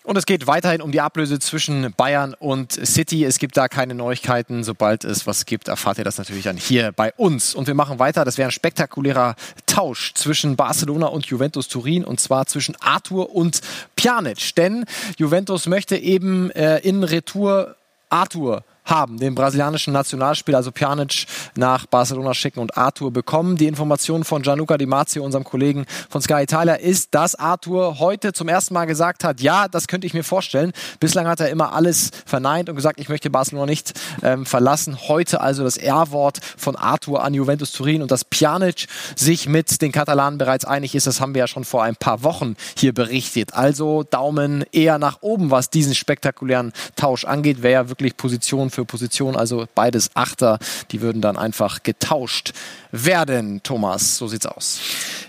Und 0.05 0.19
es 0.19 0.27
geht 0.27 0.47
weiterhin 0.47 0.83
um 0.83 0.93
die 0.93 1.01
Ablöse 1.01 1.39
zwischen 1.39 1.95
Bayern 1.97 2.35
und 2.35 2.73
City. 2.73 3.25
Es 3.25 3.39
gibt 3.39 3.57
da 3.57 3.69
keine 3.69 3.95
Neuigkeiten. 3.95 4.63
Sobald 4.63 5.03
es 5.03 5.27
was 5.27 5.47
gibt, 5.47 5.69
erfahrt 5.69 5.97
ihr 5.97 6.05
das 6.05 6.19
natürlich 6.19 6.45
dann 6.45 6.59
hier 6.59 6.93
bei 6.93 7.15
uns. 7.17 7.55
Und 7.55 7.69
wir 7.69 7.75
machen 7.75 7.99
weiter. 7.99 8.27
Das 8.27 8.37
wäre 8.37 8.49
ein 8.49 8.53
spektakulärer 8.53 9.35
Tausch 9.65 10.13
zwischen 10.13 10.57
Barcelona 10.57 11.07
und 11.07 11.25
Juventus 11.25 11.69
Turin 11.69 12.05
und 12.05 12.21
zwar 12.21 12.45
zwischen 12.45 12.77
Arthur 12.81 13.35
und 13.35 13.63
Pjanic. 13.97 14.55
Denn 14.57 14.85
Juventus 15.17 15.67
möchte 15.67 15.97
eben 15.97 16.51
äh, 16.51 16.81
in 16.81 17.03
Retour 17.03 17.75
Arthur 18.11 18.63
haben, 18.85 19.19
den 19.19 19.35
brasilianischen 19.35 19.93
Nationalspieler, 19.93 20.59
also 20.59 20.71
Pjanic, 20.71 21.27
nach 21.57 21.87
Barcelona 21.87 22.35
schicken 22.35 22.61
und 22.61 22.77
Arthur 22.77 23.11
bekommen. 23.11 23.57
Die 23.57 23.67
Information 23.67 24.25
von 24.25 24.43
Gianluca 24.43 24.77
Di 24.77 24.87
Marzio, 24.87 25.25
unserem 25.25 25.45
Kollegen 25.45 25.87
von 26.11 26.21
Sky 26.21 26.43
Italia, 26.43 26.75
ist, 26.75 27.15
dass 27.15 27.35
Arthur 27.35 27.99
heute 27.99 28.33
zum 28.33 28.49
ersten 28.49 28.75
Mal 28.75 28.85
gesagt 28.85 29.25
hat, 29.25 29.41
ja, 29.41 29.69
das 29.69 29.87
könnte 29.87 30.07
ich 30.07 30.15
mir 30.15 30.25
vorstellen. 30.25 30.73
Bislang 31.01 31.27
hat 31.27 31.41
er 31.41 31.49
immer 31.49 31.73
alles 31.73 32.11
verneint 32.27 32.69
und 32.69 32.77
gesagt, 32.77 33.01
ich 33.01 33.09
möchte 33.09 33.31
Barcelona 33.31 33.67
nicht 33.67 33.95
ähm, 34.23 34.47
verlassen. 34.47 34.99
Heute 35.09 35.41
also 35.41 35.65
das 35.65 35.77
R-Wort 35.77 36.41
von 36.57 36.77
Arthur 36.77 37.25
an 37.25 37.35
Juventus 37.35 37.73
Turin 37.73 38.03
und 38.03 38.11
dass 38.11 38.25
Pjanic 38.25 38.87
sich 39.17 39.49
mit 39.49 39.81
den 39.81 39.93
Katalanen 39.93 40.39
bereits 40.39 40.65
einig 40.65 40.95
ist, 40.95 41.07
das 41.07 41.21
haben 41.21 41.35
wir 41.35 41.41
ja 41.41 41.47
schon 41.47 41.65
vor 41.65 41.83
ein 41.83 41.97
paar 41.97 42.23
Wochen 42.23 42.57
hier 42.77 42.93
berichtet. 42.93 43.55
Also 43.55 44.03
Daumen 44.03 44.65
eher 44.73 44.99
nach 44.99 45.19
oben, 45.23 45.51
was 45.51 45.71
diesen 45.71 45.95
spektakulären 45.95 46.73
Tausch 46.97 47.25
angeht. 47.25 47.63
Wäre 47.63 47.73
ja 47.73 47.89
wirklich 47.89 48.17
Position 48.17 48.71
für 48.75 48.85
Position, 48.85 49.37
also 49.37 49.67
beides 49.75 50.11
Achter, 50.15 50.59
die 50.91 51.01
würden 51.01 51.23
dann 51.23 51.39
einfach 51.39 51.83
getauscht 51.83 52.53
werden. 52.93 53.63
Thomas, 53.63 54.19
so 54.19 54.29
sieht's 54.29 54.47
aus. 54.47 54.81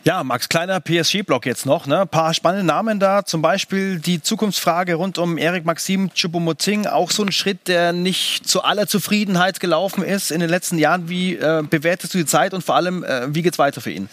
Ja, 0.04 0.24
Max, 0.24 0.50
kleiner 0.50 0.80
PSG-Block 0.80 1.46
jetzt 1.46 1.66
noch. 1.66 1.88
Ne? 1.88 2.06
Paar 2.06 2.34
spannende 2.34 2.66
Namen 2.66 3.00
da, 3.00 3.26
zum 3.26 3.42
Beispiel 3.42 4.00
die 4.00 4.22
Zukunftsfrage 4.22 4.96
rund 4.96 5.18
um 5.18 5.38
Erik 5.38 5.66
Maxim 5.66 6.12
Choupo-Moting. 6.14 6.88
Auch 6.88 7.12
so 7.12 7.24
ein 7.24 7.32
Schritt, 7.32 7.68
der 7.68 7.94
nicht 7.94 8.48
zu 8.48 8.64
aller 8.64 8.88
Zufriedenheit 8.88 9.60
gelaufen 9.60 10.04
ist 10.04 10.32
in 10.32 10.40
den 10.40 10.50
letzten 10.50 10.78
Jahren. 10.78 11.10
Wie 11.10 11.36
äh, 11.36 11.64
bewertest 11.68 12.14
du 12.14 12.18
die 12.18 12.26
Zeit 12.26 12.54
und 12.54 12.64
vor 12.64 12.76
allem, 12.76 13.04
äh, 13.04 13.34
wie 13.34 13.42
geht's 13.42 13.58
weiter 13.58 13.82
für 13.82 13.92
ihn? 13.92 14.10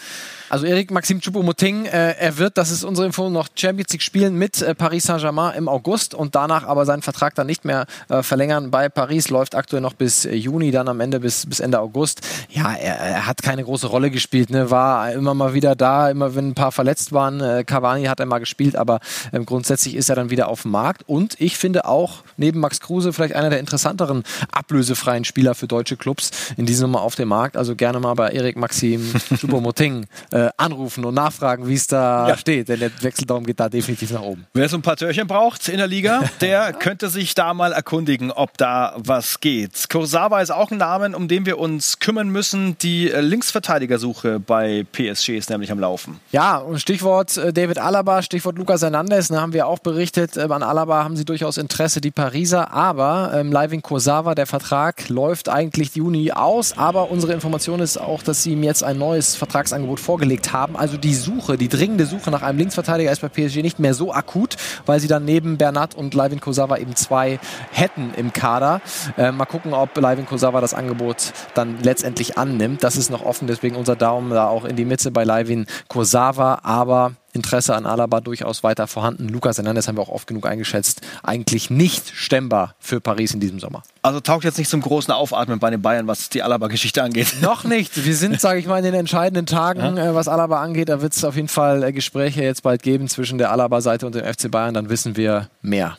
Also 0.52 0.66
Erik 0.66 0.90
Maxim 0.90 1.18
Choupo-Moting, 1.18 1.86
äh, 1.86 2.14
er 2.18 2.36
wird, 2.36 2.58
das 2.58 2.70
ist 2.70 2.84
unsere 2.84 3.06
Info, 3.06 3.30
noch 3.30 3.48
Champions 3.54 3.90
League 3.90 4.02
spielen 4.02 4.34
mit 4.34 4.60
äh, 4.60 4.74
Paris 4.74 5.04
Saint-Germain 5.04 5.54
im 5.56 5.66
August 5.66 6.14
und 6.14 6.34
danach 6.34 6.64
aber 6.64 6.84
seinen 6.84 7.00
Vertrag 7.00 7.34
dann 7.34 7.46
nicht 7.46 7.64
mehr 7.64 7.86
äh, 8.10 8.22
verlängern. 8.22 8.70
Bei 8.70 8.90
Paris 8.90 9.30
läuft 9.30 9.54
aktuell 9.54 9.80
noch 9.80 9.94
bis 9.94 10.26
äh, 10.26 10.34
Juni, 10.34 10.70
dann 10.70 10.88
am 10.88 11.00
Ende 11.00 11.20
bis, 11.20 11.46
bis 11.46 11.58
Ende 11.58 11.80
August. 11.80 12.20
Ja, 12.50 12.74
er, 12.74 12.96
er 12.96 13.26
hat 13.26 13.42
keine 13.42 13.64
große 13.64 13.86
Rolle 13.86 14.10
gespielt, 14.10 14.50
ne? 14.50 14.70
war 14.70 15.10
immer 15.12 15.32
mal 15.32 15.54
wieder 15.54 15.74
da, 15.74 16.10
immer 16.10 16.34
wenn 16.34 16.48
ein 16.48 16.54
paar 16.54 16.70
verletzt 16.70 17.12
waren. 17.12 17.40
Äh, 17.40 17.64
Cavani 17.64 18.04
hat 18.04 18.20
er 18.20 18.26
mal 18.26 18.38
gespielt, 18.38 18.76
aber 18.76 19.00
ähm, 19.32 19.46
grundsätzlich 19.46 19.94
ist 19.94 20.10
er 20.10 20.16
dann 20.16 20.28
wieder 20.28 20.48
auf 20.48 20.62
dem 20.62 20.72
Markt 20.72 21.08
und 21.08 21.34
ich 21.40 21.56
finde 21.56 21.86
auch 21.86 22.24
neben 22.36 22.60
Max 22.60 22.80
Kruse 22.80 23.14
vielleicht 23.14 23.34
einer 23.34 23.48
der 23.48 23.58
interessanteren 23.58 24.22
ablösefreien 24.52 25.24
Spieler 25.24 25.54
für 25.54 25.66
deutsche 25.66 25.96
Clubs 25.96 26.30
in 26.58 26.66
diesem 26.66 26.82
Sommer 26.82 27.00
auf 27.00 27.14
dem 27.14 27.28
Markt. 27.28 27.56
Also 27.56 27.74
gerne 27.74 28.00
mal 28.00 28.12
bei 28.12 28.32
Erik 28.32 28.58
Maxim 28.58 29.00
Choupo-Moting 29.40 30.04
äh, 30.42 30.50
anrufen 30.56 31.04
und 31.04 31.14
nachfragen, 31.14 31.66
wie 31.68 31.74
es 31.74 31.86
da 31.86 32.28
ja. 32.28 32.36
steht, 32.36 32.68
denn 32.68 32.80
der 32.80 32.90
Wechseldaum 33.00 33.44
geht 33.44 33.60
da 33.60 33.68
definitiv 33.68 34.10
nach 34.12 34.22
oben. 34.22 34.46
Wer 34.54 34.68
so 34.68 34.76
ein 34.76 34.82
paar 34.82 34.96
Törchen 34.96 35.26
braucht 35.26 35.68
in 35.68 35.78
der 35.78 35.86
Liga, 35.86 36.22
der 36.40 36.72
könnte 36.72 37.08
sich 37.08 37.34
da 37.34 37.54
mal 37.54 37.72
erkundigen, 37.72 38.30
ob 38.30 38.56
da 38.58 38.94
was 38.96 39.40
geht. 39.40 39.88
Kursawa 39.88 40.40
ist 40.40 40.50
auch 40.50 40.70
ein 40.70 40.78
Name, 40.78 41.16
um 41.16 41.28
den 41.28 41.46
wir 41.46 41.58
uns 41.58 41.98
kümmern 41.98 42.28
müssen. 42.28 42.76
Die 42.78 43.08
Linksverteidigersuche 43.08 44.40
bei 44.40 44.84
PSG 44.92 45.30
ist 45.30 45.50
nämlich 45.50 45.70
am 45.70 45.78
Laufen. 45.78 46.20
Ja, 46.30 46.58
und 46.58 46.80
Stichwort 46.80 47.36
äh, 47.36 47.52
David 47.52 47.78
Alaba, 47.78 48.22
Stichwort 48.22 48.58
Lucas 48.58 48.82
Hernandez, 48.82 49.28
da 49.28 49.40
haben 49.40 49.52
wir 49.52 49.66
auch 49.66 49.78
berichtet, 49.78 50.36
äh, 50.36 50.42
an 50.42 50.62
Alaba 50.62 51.04
haben 51.04 51.16
sie 51.16 51.24
durchaus 51.24 51.56
Interesse, 51.56 52.00
die 52.00 52.10
Pariser, 52.10 52.72
aber 52.72 53.32
ähm, 53.34 53.52
Living 53.52 53.82
Kursawa, 53.82 54.34
der 54.34 54.46
Vertrag 54.46 55.08
läuft 55.08 55.48
eigentlich 55.48 55.94
Juni 55.94 56.32
aus, 56.32 56.76
aber 56.76 57.10
unsere 57.10 57.32
Information 57.32 57.80
ist 57.80 57.98
auch, 57.98 58.22
dass 58.22 58.42
sie 58.42 58.52
ihm 58.52 58.62
jetzt 58.62 58.84
ein 58.84 58.98
neues 58.98 59.36
Vertragsangebot 59.36 60.00
vorgelegt 60.00 60.31
haben. 60.52 60.76
Also 60.76 60.96
die 60.96 61.14
Suche, 61.14 61.56
die 61.56 61.68
dringende 61.68 62.06
Suche 62.06 62.30
nach 62.30 62.42
einem 62.42 62.58
Linksverteidiger 62.58 63.12
ist 63.12 63.20
bei 63.20 63.28
PSG 63.28 63.62
nicht 63.62 63.78
mehr 63.78 63.94
so 63.94 64.12
akut, 64.12 64.56
weil 64.86 65.00
sie 65.00 65.08
dann 65.08 65.24
neben 65.24 65.58
Bernat 65.58 65.94
und 65.94 66.14
Livin 66.14 66.40
Kosawa 66.40 66.78
eben 66.78 66.96
zwei 66.96 67.38
hätten 67.70 68.12
im 68.16 68.32
Kader. 68.32 68.80
Äh, 69.16 69.32
mal 69.32 69.46
gucken, 69.46 69.74
ob 69.74 69.96
Livin 69.96 70.26
Kosawa 70.26 70.60
das 70.60 70.74
Angebot 70.74 71.32
dann 71.54 71.78
letztendlich 71.82 72.38
annimmt. 72.38 72.82
Das 72.82 72.96
ist 72.96 73.10
noch 73.10 73.24
offen, 73.24 73.46
deswegen 73.46 73.76
unser 73.76 73.96
Daumen 73.96 74.30
da 74.30 74.48
auch 74.48 74.64
in 74.64 74.76
die 74.76 74.84
Mitte 74.84 75.10
bei 75.10 75.24
Livin 75.24 75.66
Kosawa. 75.88 76.60
Aber 76.62 77.12
Interesse 77.32 77.74
an 77.74 77.86
Alaba 77.86 78.20
durchaus 78.20 78.62
weiter 78.62 78.86
vorhanden. 78.86 79.28
Lukas 79.28 79.56
Hernandez 79.56 79.88
haben 79.88 79.96
wir 79.96 80.02
auch 80.02 80.08
oft 80.08 80.26
genug 80.26 80.46
eingeschätzt. 80.46 81.00
Eigentlich 81.22 81.70
nicht 81.70 82.12
stemmbar 82.14 82.74
für 82.78 83.00
Paris 83.00 83.32
in 83.32 83.40
diesem 83.40 83.58
Sommer. 83.58 83.82
Also 84.02 84.20
taugt 84.20 84.44
jetzt 84.44 84.58
nicht 84.58 84.68
zum 84.68 84.82
großen 84.82 85.12
Aufatmen 85.12 85.58
bei 85.58 85.70
den 85.70 85.80
Bayern, 85.80 86.06
was 86.06 86.28
die 86.28 86.42
Alaba-Geschichte 86.42 87.02
angeht. 87.02 87.36
Noch 87.40 87.64
nicht. 87.64 88.04
Wir 88.04 88.16
sind, 88.16 88.40
sage 88.40 88.58
ich 88.58 88.66
mal, 88.66 88.78
in 88.78 88.84
den 88.84 88.94
entscheidenden 88.94 89.46
Tagen, 89.46 89.96
ja. 89.96 90.10
äh, 90.10 90.14
was 90.14 90.28
Alaba 90.28 90.62
angeht. 90.62 90.88
Da 90.88 91.00
wird 91.00 91.14
es 91.14 91.24
auf 91.24 91.36
jeden 91.36 91.48
Fall 91.48 91.82
äh, 91.82 91.92
Gespräche 91.92 92.42
jetzt 92.42 92.62
bald 92.62 92.82
geben 92.82 93.08
zwischen 93.08 93.38
der 93.38 93.50
Alaba-Seite 93.50 94.06
und 94.06 94.14
dem 94.14 94.24
FC 94.24 94.50
Bayern. 94.50 94.74
Dann 94.74 94.90
wissen 94.90 95.16
wir 95.16 95.48
mehr. 95.62 95.98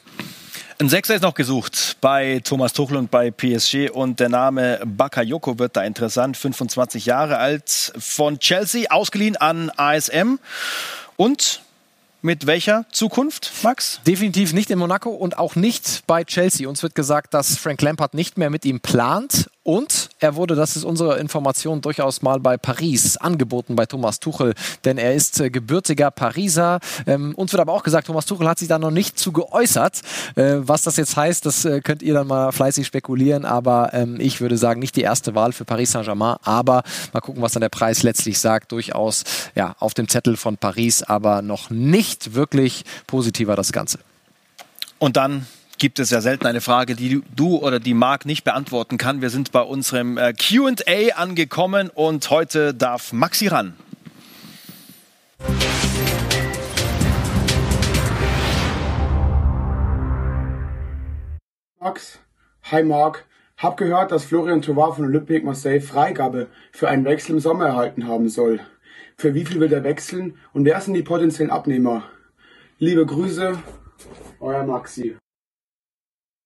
Ein 0.80 0.90
Sechser 0.90 1.16
ist 1.16 1.22
noch 1.22 1.36
gesucht 1.36 1.98
bei 2.02 2.42
Thomas 2.44 2.74
Tuchel 2.74 2.98
und 2.98 3.10
bei 3.10 3.32
PSG 3.32 3.90
und 3.92 4.20
der 4.20 4.30
Name 4.30 4.82
Bakayoko 4.84 5.60
wird 5.60 5.78
da 5.78 5.84
interessant. 5.84 6.36
25 6.36 7.06
Jahre 7.06 7.38
alt, 7.38 7.94
von 7.98 8.40
Chelsea, 8.40 8.90
ausgeliehen 8.90 9.38
an 9.38 9.72
ASM. 9.78 10.40
Und 11.18 11.62
mit 12.22 12.46
welcher 12.48 12.86
Zukunft, 12.92 13.52
Max? 13.64 14.00
Definitiv 14.08 14.54
nicht 14.54 14.70
in 14.70 14.80
Monaco 14.80 15.10
und 15.10 15.38
auch 15.38 15.56
nicht 15.56 16.04
bei 16.08 16.24
Chelsea. 16.24 16.70
Uns 16.70 16.82
wird 16.82 16.96
gesagt, 16.96 17.34
dass 17.34 17.58
Frank 17.58 17.82
Lampard 17.82 18.14
nicht 18.14 18.38
mehr 18.38 18.50
mit 18.50 18.64
ihm 18.64 18.80
plant 18.80 19.50
und 19.64 20.10
er 20.20 20.36
wurde, 20.36 20.56
das 20.56 20.76
ist 20.76 20.84
unsere 20.84 21.20
Information, 21.20 21.80
durchaus 21.80 22.22
mal 22.22 22.40
bei 22.40 22.58
Paris 22.58 23.16
angeboten 23.16 23.76
bei 23.78 23.86
Thomas 23.86 24.20
Tuchel, 24.20 24.54
denn 24.84 24.98
er 24.98 25.14
ist 25.14 25.40
äh, 25.40 25.50
gebürtiger 25.50 26.12
Pariser. 26.12 26.80
Ähm, 27.08 27.34
uns 27.36 27.54
wird 27.54 27.62
aber 27.62 27.72
auch 27.72 27.84
gesagt, 27.84 28.08
Thomas 28.08 28.26
Tuchel 28.26 28.48
hat 28.48 28.60
sich 28.60 28.68
da 28.68 28.78
noch 28.78 28.92
nicht 28.92 29.18
zu 29.18 29.32
geäußert. 29.32 30.02
Äh, 30.36 30.56
was 30.58 30.84
das 30.84 30.98
jetzt 30.98 31.16
heißt, 31.16 31.46
das 31.46 31.64
äh, 31.64 31.80
könnt 31.80 32.02
ihr 32.02 32.14
dann 32.14 32.28
mal 32.28 32.52
fleißig 32.52 32.86
spekulieren, 32.86 33.46
aber 33.46 33.94
ähm, 33.94 34.20
ich 34.20 34.42
würde 34.42 34.58
sagen, 34.58 34.82
nicht 34.82 34.98
die 34.98 35.02
erste 35.02 35.34
Wahl 35.34 35.54
für 35.54 35.64
Paris 35.64 35.94
Saint-Germain, 35.94 36.36
aber 36.44 36.84
mal 37.14 37.22
gucken, 37.22 37.42
was 37.42 37.54
dann 37.54 37.62
der 37.62 37.70
Preis 37.70 38.04
letztlich 38.04 38.40
sagt. 38.40 38.74
Durchaus 38.74 39.24
ja, 39.56 39.76
auf 39.80 39.94
dem 39.94 40.10
Zettel 40.10 40.36
von 40.36 40.58
Paris, 40.58 41.04
aber 41.04 41.42
noch 41.42 41.70
nicht 41.70 42.34
wirklich 42.34 42.84
positiver 43.08 43.56
das 43.56 43.72
Ganze. 43.72 44.00
Und 45.00 45.16
dann 45.16 45.48
gibt 45.84 46.00
es 46.00 46.12
ja 46.12 46.22
selten 46.22 46.48
eine 46.48 46.62
Frage, 46.62 46.96
die 46.96 47.22
du 47.36 47.58
oder 47.58 47.82
die 47.82 47.94
Marc 47.94 48.26
nicht 48.26 48.46
beantworten 48.46 48.98
kann. 48.98 49.22
Wir 49.22 49.30
sind 49.30 49.52
bei 49.52 49.60
unserem 49.60 50.18
äh, 50.18 50.32
QA 50.32 51.18
angekommen 51.18 51.90
und 51.90 52.30
heute 52.30 52.74
darf 52.74 53.12
Maxi 53.12 53.48
ran. 53.50 53.74
Max, 61.82 62.18
hi 62.72 62.82
Marc. 62.84 63.26
Hab 63.58 63.76
gehört, 63.76 64.14
dass 64.14 64.24
Florian 64.24 64.62
Tovar 64.62 64.96
von 64.96 65.04
Olympique 65.04 65.44
Marseille 65.44 65.82
Freigabe 65.82 66.48
für 66.72 66.88
einen 66.88 67.04
Wechsel 67.04 67.34
im 67.34 67.40
Sommer 67.42 67.66
erhalten 67.66 68.08
haben 68.08 68.30
soll. 68.30 68.62
Für 69.18 69.34
wie 69.34 69.44
viel 69.44 69.60
will 69.60 69.74
er 69.74 69.84
wechseln 69.84 70.38
und 70.54 70.64
wer 70.64 70.80
sind 70.80 70.94
die 70.94 71.04
potenziellen 71.04 71.52
Abnehmer? 71.52 72.04
Liebe 72.80 73.06
Grüße, 73.06 73.60
euer 74.40 74.64
Maxi. 74.64 75.18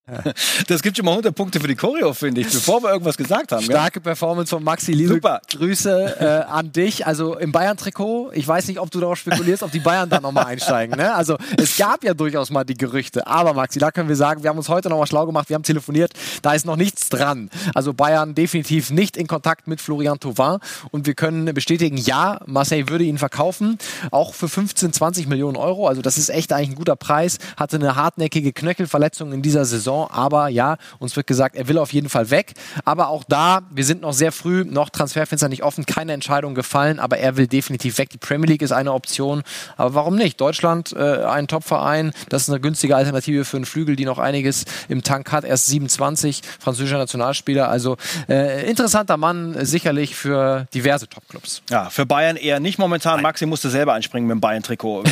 Das 0.68 0.82
gibt 0.82 0.98
schon 0.98 1.06
mal 1.06 1.12
100 1.12 1.36
Punkte 1.36 1.60
für 1.60 1.68
die 1.68 1.76
Choreo, 1.76 2.14
finde 2.14 2.42
ich, 2.42 2.48
bevor 2.48 2.82
wir 2.82 2.92
irgendwas 2.92 3.18
gesagt 3.18 3.52
haben. 3.52 3.64
Starke 3.64 4.00
gell? 4.00 4.04
Performance 4.04 4.50
von 4.50 4.64
Maxi. 4.64 4.94
Liebe 4.94 5.16
Super. 5.16 5.42
Grüße 5.50 6.18
äh, 6.20 6.52
an 6.52 6.72
dich. 6.72 7.06
Also 7.06 7.38
im 7.38 7.52
Bayern-Trikot, 7.52 8.32
ich 8.34 8.48
weiß 8.48 8.68
nicht, 8.68 8.80
ob 8.80 8.92
du 8.92 9.00
darauf 9.00 9.18
spekulierst, 9.18 9.64
ob 9.64 9.72
die 9.72 9.80
Bayern 9.80 10.10
da 10.10 10.20
nochmal 10.20 10.46
einsteigen. 10.46 10.98
Ne? 10.98 11.14
Also 11.14 11.38
es 11.58 11.78
gab 11.78 12.04
ja 12.04 12.14
durchaus 12.14 12.50
mal 12.50 12.64
die 12.64 12.76
Gerüchte. 12.76 13.28
Aber 13.28 13.54
Maxi, 13.54 13.80
da 13.80 13.92
können 13.92 14.10
wir 14.10 14.16
sagen, 14.16 14.44
wir 14.44 14.50
haben 14.50 14.58
uns 14.58 14.70
heute 14.70 14.90
nochmal 14.90 15.08
schlau 15.08 15.26
gemacht, 15.26 15.50
wir 15.50 15.56
haben 15.56 15.64
telefoniert, 15.64 16.14
da 16.42 16.54
ist 16.54 16.66
noch 16.66 16.78
nichts 16.78 17.10
dran. 17.10 17.50
Also 17.74 17.94
Bayern 17.94 18.36
definitiv 18.36 18.92
nicht 18.92 19.18
in 19.18 19.28
Kontakt 19.28 19.68
mit 19.68 19.82
Florian 19.82 20.20
Thauvin. 20.20 20.60
Und 20.92 21.06
wir 21.06 21.16
können 21.16 21.54
bestätigen, 21.54 21.98
ja, 21.98 22.40
Marseille 22.46 22.88
würde 22.88 23.04
ihn 23.04 23.18
verkaufen, 23.18 23.78
auch 24.12 24.34
für 24.34 24.48
15, 24.48 24.94
20 24.94 25.28
Millionen 25.28 25.58
Euro. 25.58 25.88
Also 25.88 26.02
das 26.02 26.18
ist 26.18 26.30
echt 26.30 26.54
eigentlich 26.54 26.70
ein 26.70 26.76
guter 26.76 26.96
Preis. 26.96 27.38
Hatte 27.58 27.78
eine 27.78 27.96
hartnäckige 27.96 28.54
Knöchelverletzung 28.54 29.34
in 29.34 29.42
dieser 29.42 29.66
Saison 29.66 29.97
Saison. 29.98 30.10
Aber 30.12 30.50
ja, 30.50 30.78
uns 31.00 31.16
wird 31.16 31.28
gesagt, 31.28 31.56
er 31.56 31.68
will 31.68 31.78
auf 31.78 31.94
jeden 31.94 32.10
Fall 32.10 32.30
weg. 32.30 32.54
Aber 32.86 33.10
auch 33.10 33.24
da, 33.28 33.62
wir 33.72 33.86
sind 33.86 34.02
noch 34.02 34.14
sehr 34.14 34.32
früh, 34.32 34.64
noch 34.66 34.90
Transferfenster 34.90 35.50
nicht 35.50 35.64
offen, 35.64 35.86
keine 35.86 36.14
Entscheidung 36.14 36.56
gefallen. 36.56 37.00
Aber 37.00 37.18
er 37.18 37.38
will 37.38 37.48
definitiv 37.48 37.98
weg. 37.98 38.10
Die 38.10 38.18
Premier 38.18 38.48
League 38.48 38.62
ist 38.62 38.72
eine 38.72 38.94
Option. 38.94 39.44
Aber 39.76 39.94
warum 39.94 40.16
nicht? 40.16 40.40
Deutschland, 40.40 40.94
äh, 40.94 41.24
ein 41.24 41.48
Top-Verein, 41.48 42.12
das 42.30 42.44
ist 42.44 42.50
eine 42.50 42.60
günstige 42.60 42.96
Alternative 42.96 43.46
für 43.46 43.58
einen 43.58 43.66
Flügel, 43.66 43.96
die 43.96 44.06
noch 44.06 44.20
einiges 44.20 44.66
im 44.90 45.04
Tank 45.04 45.32
hat. 45.32 45.44
Erst 45.44 45.68
27, 45.68 46.42
französischer 46.60 46.98
Nationalspieler. 46.98 47.70
Also 47.70 47.98
äh, 48.30 48.70
interessanter 48.70 49.18
Mann, 49.18 49.66
sicherlich 49.66 50.16
für 50.16 50.68
diverse 50.74 51.08
Top-Clubs. 51.08 51.62
Ja, 51.70 51.90
für 51.90 52.06
Bayern 52.06 52.36
eher 52.36 52.60
nicht 52.60 52.78
momentan. 52.78 53.16
Nein. 53.16 53.24
Maxi 53.24 53.46
musste 53.46 53.70
selber 53.70 53.94
einspringen 53.94 54.28
mit 54.28 54.36
dem 54.36 54.42
Bayern-Trikot. 54.42 55.04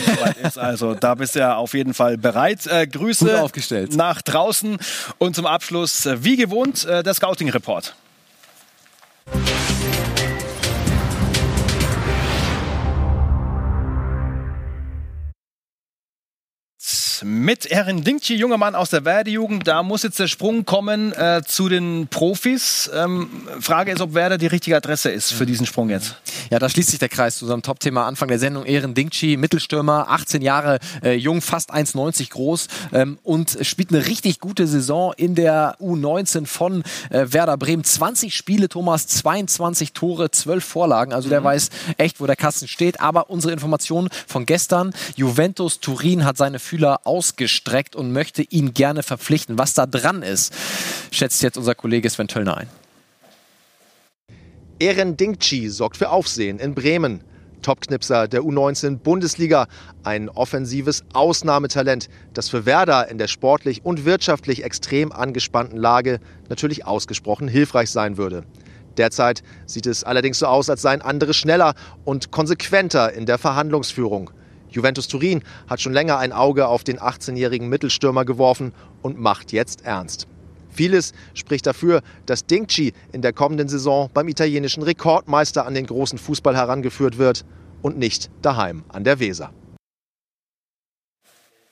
also 0.55 0.93
da 0.93 1.15
bist 1.15 1.35
du 1.35 1.39
ja 1.39 1.55
auf 1.55 1.73
jeden 1.73 1.93
Fall 1.93 2.17
bereit. 2.17 2.65
Äh, 2.67 2.87
Grüße 2.87 3.49
nach 3.95 4.21
draußen. 4.21 4.74
Und 5.17 5.35
zum 5.35 5.45
Abschluss, 5.45 6.05
äh, 6.05 6.23
wie 6.23 6.37
gewohnt, 6.37 6.85
äh, 6.85 7.03
der 7.03 7.13
Scouting-Report. 7.13 7.95
Mit 17.25 17.65
Erin 17.65 18.03
Dingchi, 18.03 18.35
junger 18.35 18.57
Mann 18.57 18.75
aus 18.75 18.91
der 18.91 19.03
Werder-Jugend. 19.03 19.67
Da 19.67 19.81
muss 19.81 20.03
jetzt 20.03 20.19
der 20.19 20.27
Sprung 20.27 20.63
kommen 20.63 21.11
äh, 21.13 21.41
zu 21.43 21.69
den 21.69 22.07
Profis. 22.07 22.87
Ähm, 22.93 23.29
Frage 23.59 23.91
ist, 23.91 23.99
ob 23.99 24.13
Werder 24.13 24.37
die 24.37 24.45
richtige 24.45 24.77
Adresse 24.77 25.09
ist 25.09 25.33
für 25.33 25.47
diesen 25.47 25.65
Sprung 25.65 25.89
jetzt. 25.89 26.17
Ja, 26.51 26.59
da 26.59 26.69
schließt 26.69 26.91
sich 26.91 26.99
der 26.99 27.09
Kreis 27.09 27.39
zu 27.39 27.45
unserem 27.45 27.63
Top-Thema 27.63 28.05
Anfang 28.05 28.27
der 28.27 28.37
Sendung. 28.37 28.63
Erin 28.65 28.93
Dingchi, 28.93 29.37
Mittelstürmer, 29.37 30.05
18 30.07 30.43
Jahre 30.43 30.77
äh, 31.03 31.13
jung, 31.13 31.41
fast 31.41 31.73
1,90 31.73 32.29
groß 32.29 32.67
ähm, 32.93 33.17
und 33.23 33.57
spielt 33.63 33.91
eine 33.91 34.05
richtig 34.05 34.39
gute 34.39 34.67
Saison 34.67 35.11
in 35.17 35.33
der 35.33 35.77
U19 35.81 36.45
von 36.45 36.83
äh, 37.09 37.25
Werder 37.29 37.57
Bremen. 37.57 37.83
20 37.83 38.35
Spiele, 38.35 38.69
Thomas, 38.69 39.07
22 39.07 39.93
Tore, 39.93 40.29
12 40.29 40.63
Vorlagen. 40.63 41.11
Also 41.11 41.29
der 41.29 41.41
mhm. 41.41 41.45
weiß 41.45 41.69
echt, 41.97 42.21
wo 42.21 42.27
der 42.27 42.35
Kasten 42.35 42.67
steht. 42.67 42.99
Aber 42.99 43.31
unsere 43.31 43.51
Information 43.51 44.09
von 44.27 44.45
gestern, 44.45 44.93
Juventus 45.15 45.79
Turin 45.79 46.23
hat 46.23 46.37
seine 46.37 46.59
Fühler 46.59 46.99
ausgestreckt 47.15 47.95
und 47.95 48.11
möchte 48.11 48.41
ihn 48.41 48.73
gerne 48.73 49.01
verpflichten. 49.01 49.57
Was 49.57 49.73
da 49.73 49.85
dran 49.85 50.21
ist, 50.21 50.53
schätzt 51.11 51.41
jetzt 51.43 51.57
unser 51.57 51.73
Kollege 51.73 52.09
Sven 52.09 52.27
Töllner 52.27 52.57
ein. 52.57 52.67
Eren 54.79 55.15
Dingchi 55.15 55.69
sorgt 55.69 55.95
für 55.95 56.09
Aufsehen 56.09 56.59
in 56.59 56.75
Bremen. 56.75 57.21
Topknipser 57.61 58.27
der 58.27 58.41
U19 58.41 58.97
Bundesliga, 58.97 59.67
ein 60.03 60.27
offensives 60.27 61.05
Ausnahmetalent, 61.13 62.09
das 62.33 62.49
für 62.49 62.65
Werder 62.65 63.09
in 63.09 63.17
der 63.17 63.27
sportlich 63.27 63.85
und 63.85 64.03
wirtschaftlich 64.03 64.63
extrem 64.63 65.13
angespannten 65.13 65.77
Lage 65.77 66.19
natürlich 66.49 66.85
ausgesprochen 66.85 67.47
hilfreich 67.47 67.89
sein 67.89 68.17
würde. 68.17 68.43
Derzeit 68.97 69.41
sieht 69.65 69.87
es 69.87 70.03
allerdings 70.03 70.39
so 70.39 70.47
aus, 70.47 70.69
als 70.69 70.81
seien 70.81 71.01
andere 71.01 71.33
schneller 71.33 71.75
und 72.03 72.31
konsequenter 72.31 73.13
in 73.13 73.25
der 73.25 73.37
Verhandlungsführung. 73.37 74.31
Juventus 74.75 75.07
Turin 75.07 75.41
hat 75.69 75.79
schon 75.79 75.93
länger 75.93 76.17
ein 76.17 76.33
Auge 76.33 76.67
auf 76.67 76.83
den 76.83 76.99
18-jährigen 76.99 77.69
Mittelstürmer 77.69 78.25
geworfen 78.25 78.73
und 79.01 79.17
macht 79.17 79.53
jetzt 79.53 79.85
ernst. 79.85 80.27
Vieles 80.69 81.13
spricht 81.33 81.65
dafür, 81.65 82.01
dass 82.25 82.45
Dingchi 82.45 82.91
in 83.13 83.21
der 83.21 83.31
kommenden 83.31 83.69
Saison 83.69 84.09
beim 84.13 84.27
italienischen 84.27 84.83
Rekordmeister 84.83 85.65
an 85.65 85.73
den 85.73 85.85
großen 85.85 86.19
Fußball 86.19 86.57
herangeführt 86.57 87.17
wird 87.17 87.45
und 87.81 87.97
nicht 87.97 88.29
daheim 88.41 88.83
an 88.89 89.05
der 89.05 89.19
Weser. 89.19 89.51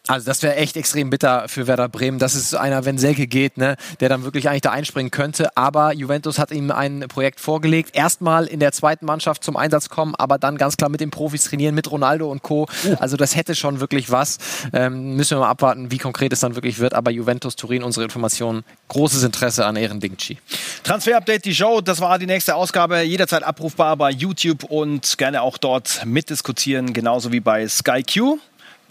Also 0.08 0.26
das 0.26 0.44
wäre 0.44 0.58
echt 0.58 0.76
extrem 0.76 1.10
bitter 1.10 1.48
für 1.48 1.66
Werder 1.66 1.88
Bremen. 1.88 2.20
Das 2.20 2.36
ist 2.36 2.54
einer, 2.56 2.84
wenn 2.84 2.98
Selke 2.98 3.26
geht, 3.26 3.58
ne, 3.58 3.78
der 4.02 4.10
dann 4.10 4.26
wirklich 4.26 4.50
eigentlich 4.50 4.62
da 4.62 4.72
einspringen 4.72 5.12
könnte. 5.12 5.56
Aber 5.56 5.94
Juventus 5.94 6.40
hat 6.40 6.52
ihm 6.52 6.72
ein 6.72 7.06
Projekt 7.08 7.40
vorgelegt. 7.40 7.92
Erstmal 7.96 8.46
in 8.46 8.60
der 8.60 8.74
zweiten 8.74 9.06
Mannschaft 9.06 9.46
zum 9.46 9.56
Einsatz 9.56 9.88
kommen, 9.88 10.14
aber 10.16 10.38
dann 10.38 10.58
ganz 10.58 10.76
klar 10.76 10.90
mit 10.90 11.00
den 11.00 11.10
Profis 11.10 11.46
trainieren, 11.46 11.74
mit 11.74 11.90
Ronaldo 11.90 12.30
und 12.30 12.44
Co. 12.44 12.68
Also 13.00 13.16
das 13.16 13.38
hätte 13.38 13.56
schon 13.56 13.80
wirklich 13.80 14.12
was. 14.12 14.40
Ähm, 14.74 15.16
müssen 15.16 15.38
wir 15.38 15.42
mal 15.42 15.50
abwarten, 15.50 15.90
wie 15.90 16.00
konkret 16.00 16.34
es 16.34 16.42
dann 16.42 16.56
wirklich 16.56 16.80
wird. 16.80 16.94
Aber 16.94 17.10
Juventus 17.10 17.56
Turin, 17.56 17.82
unsere 17.82 18.04
Informationen, 18.04 18.66
großes 18.90 19.24
Interesse 19.24 19.66
an 19.66 19.78
Ehren 19.78 20.02
Dingchi. 20.02 20.38
Transfer-Update, 20.84 21.46
die 21.46 21.56
Show, 21.56 21.80
das 21.80 22.02
war 22.02 22.20
die 22.20 22.26
nächste 22.26 22.56
Ausgabe. 22.56 23.02
Jederzeit 23.04 23.44
abrufbar 23.44 23.96
bei 23.96 24.12
YouTube 24.12 24.66
und 24.66 25.18
gerne 25.18 25.42
auch 25.42 25.58
dort 25.58 26.06
mitdiskutieren, 26.06 26.92
genauso 26.92 27.32
wie 27.32 27.40
bei 27.40 27.66
Sky 27.70 28.04
Q. 28.04 28.38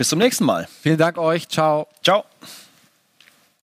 Bis 0.02 0.08
zum 0.08 0.18
nächsten 0.18 0.44
Mal. 0.46 0.66
Vielen 0.80 0.98
Dank 0.98 1.16
euch. 1.16 1.48
Ciao. 1.48 1.86
Ciao. 2.02 2.24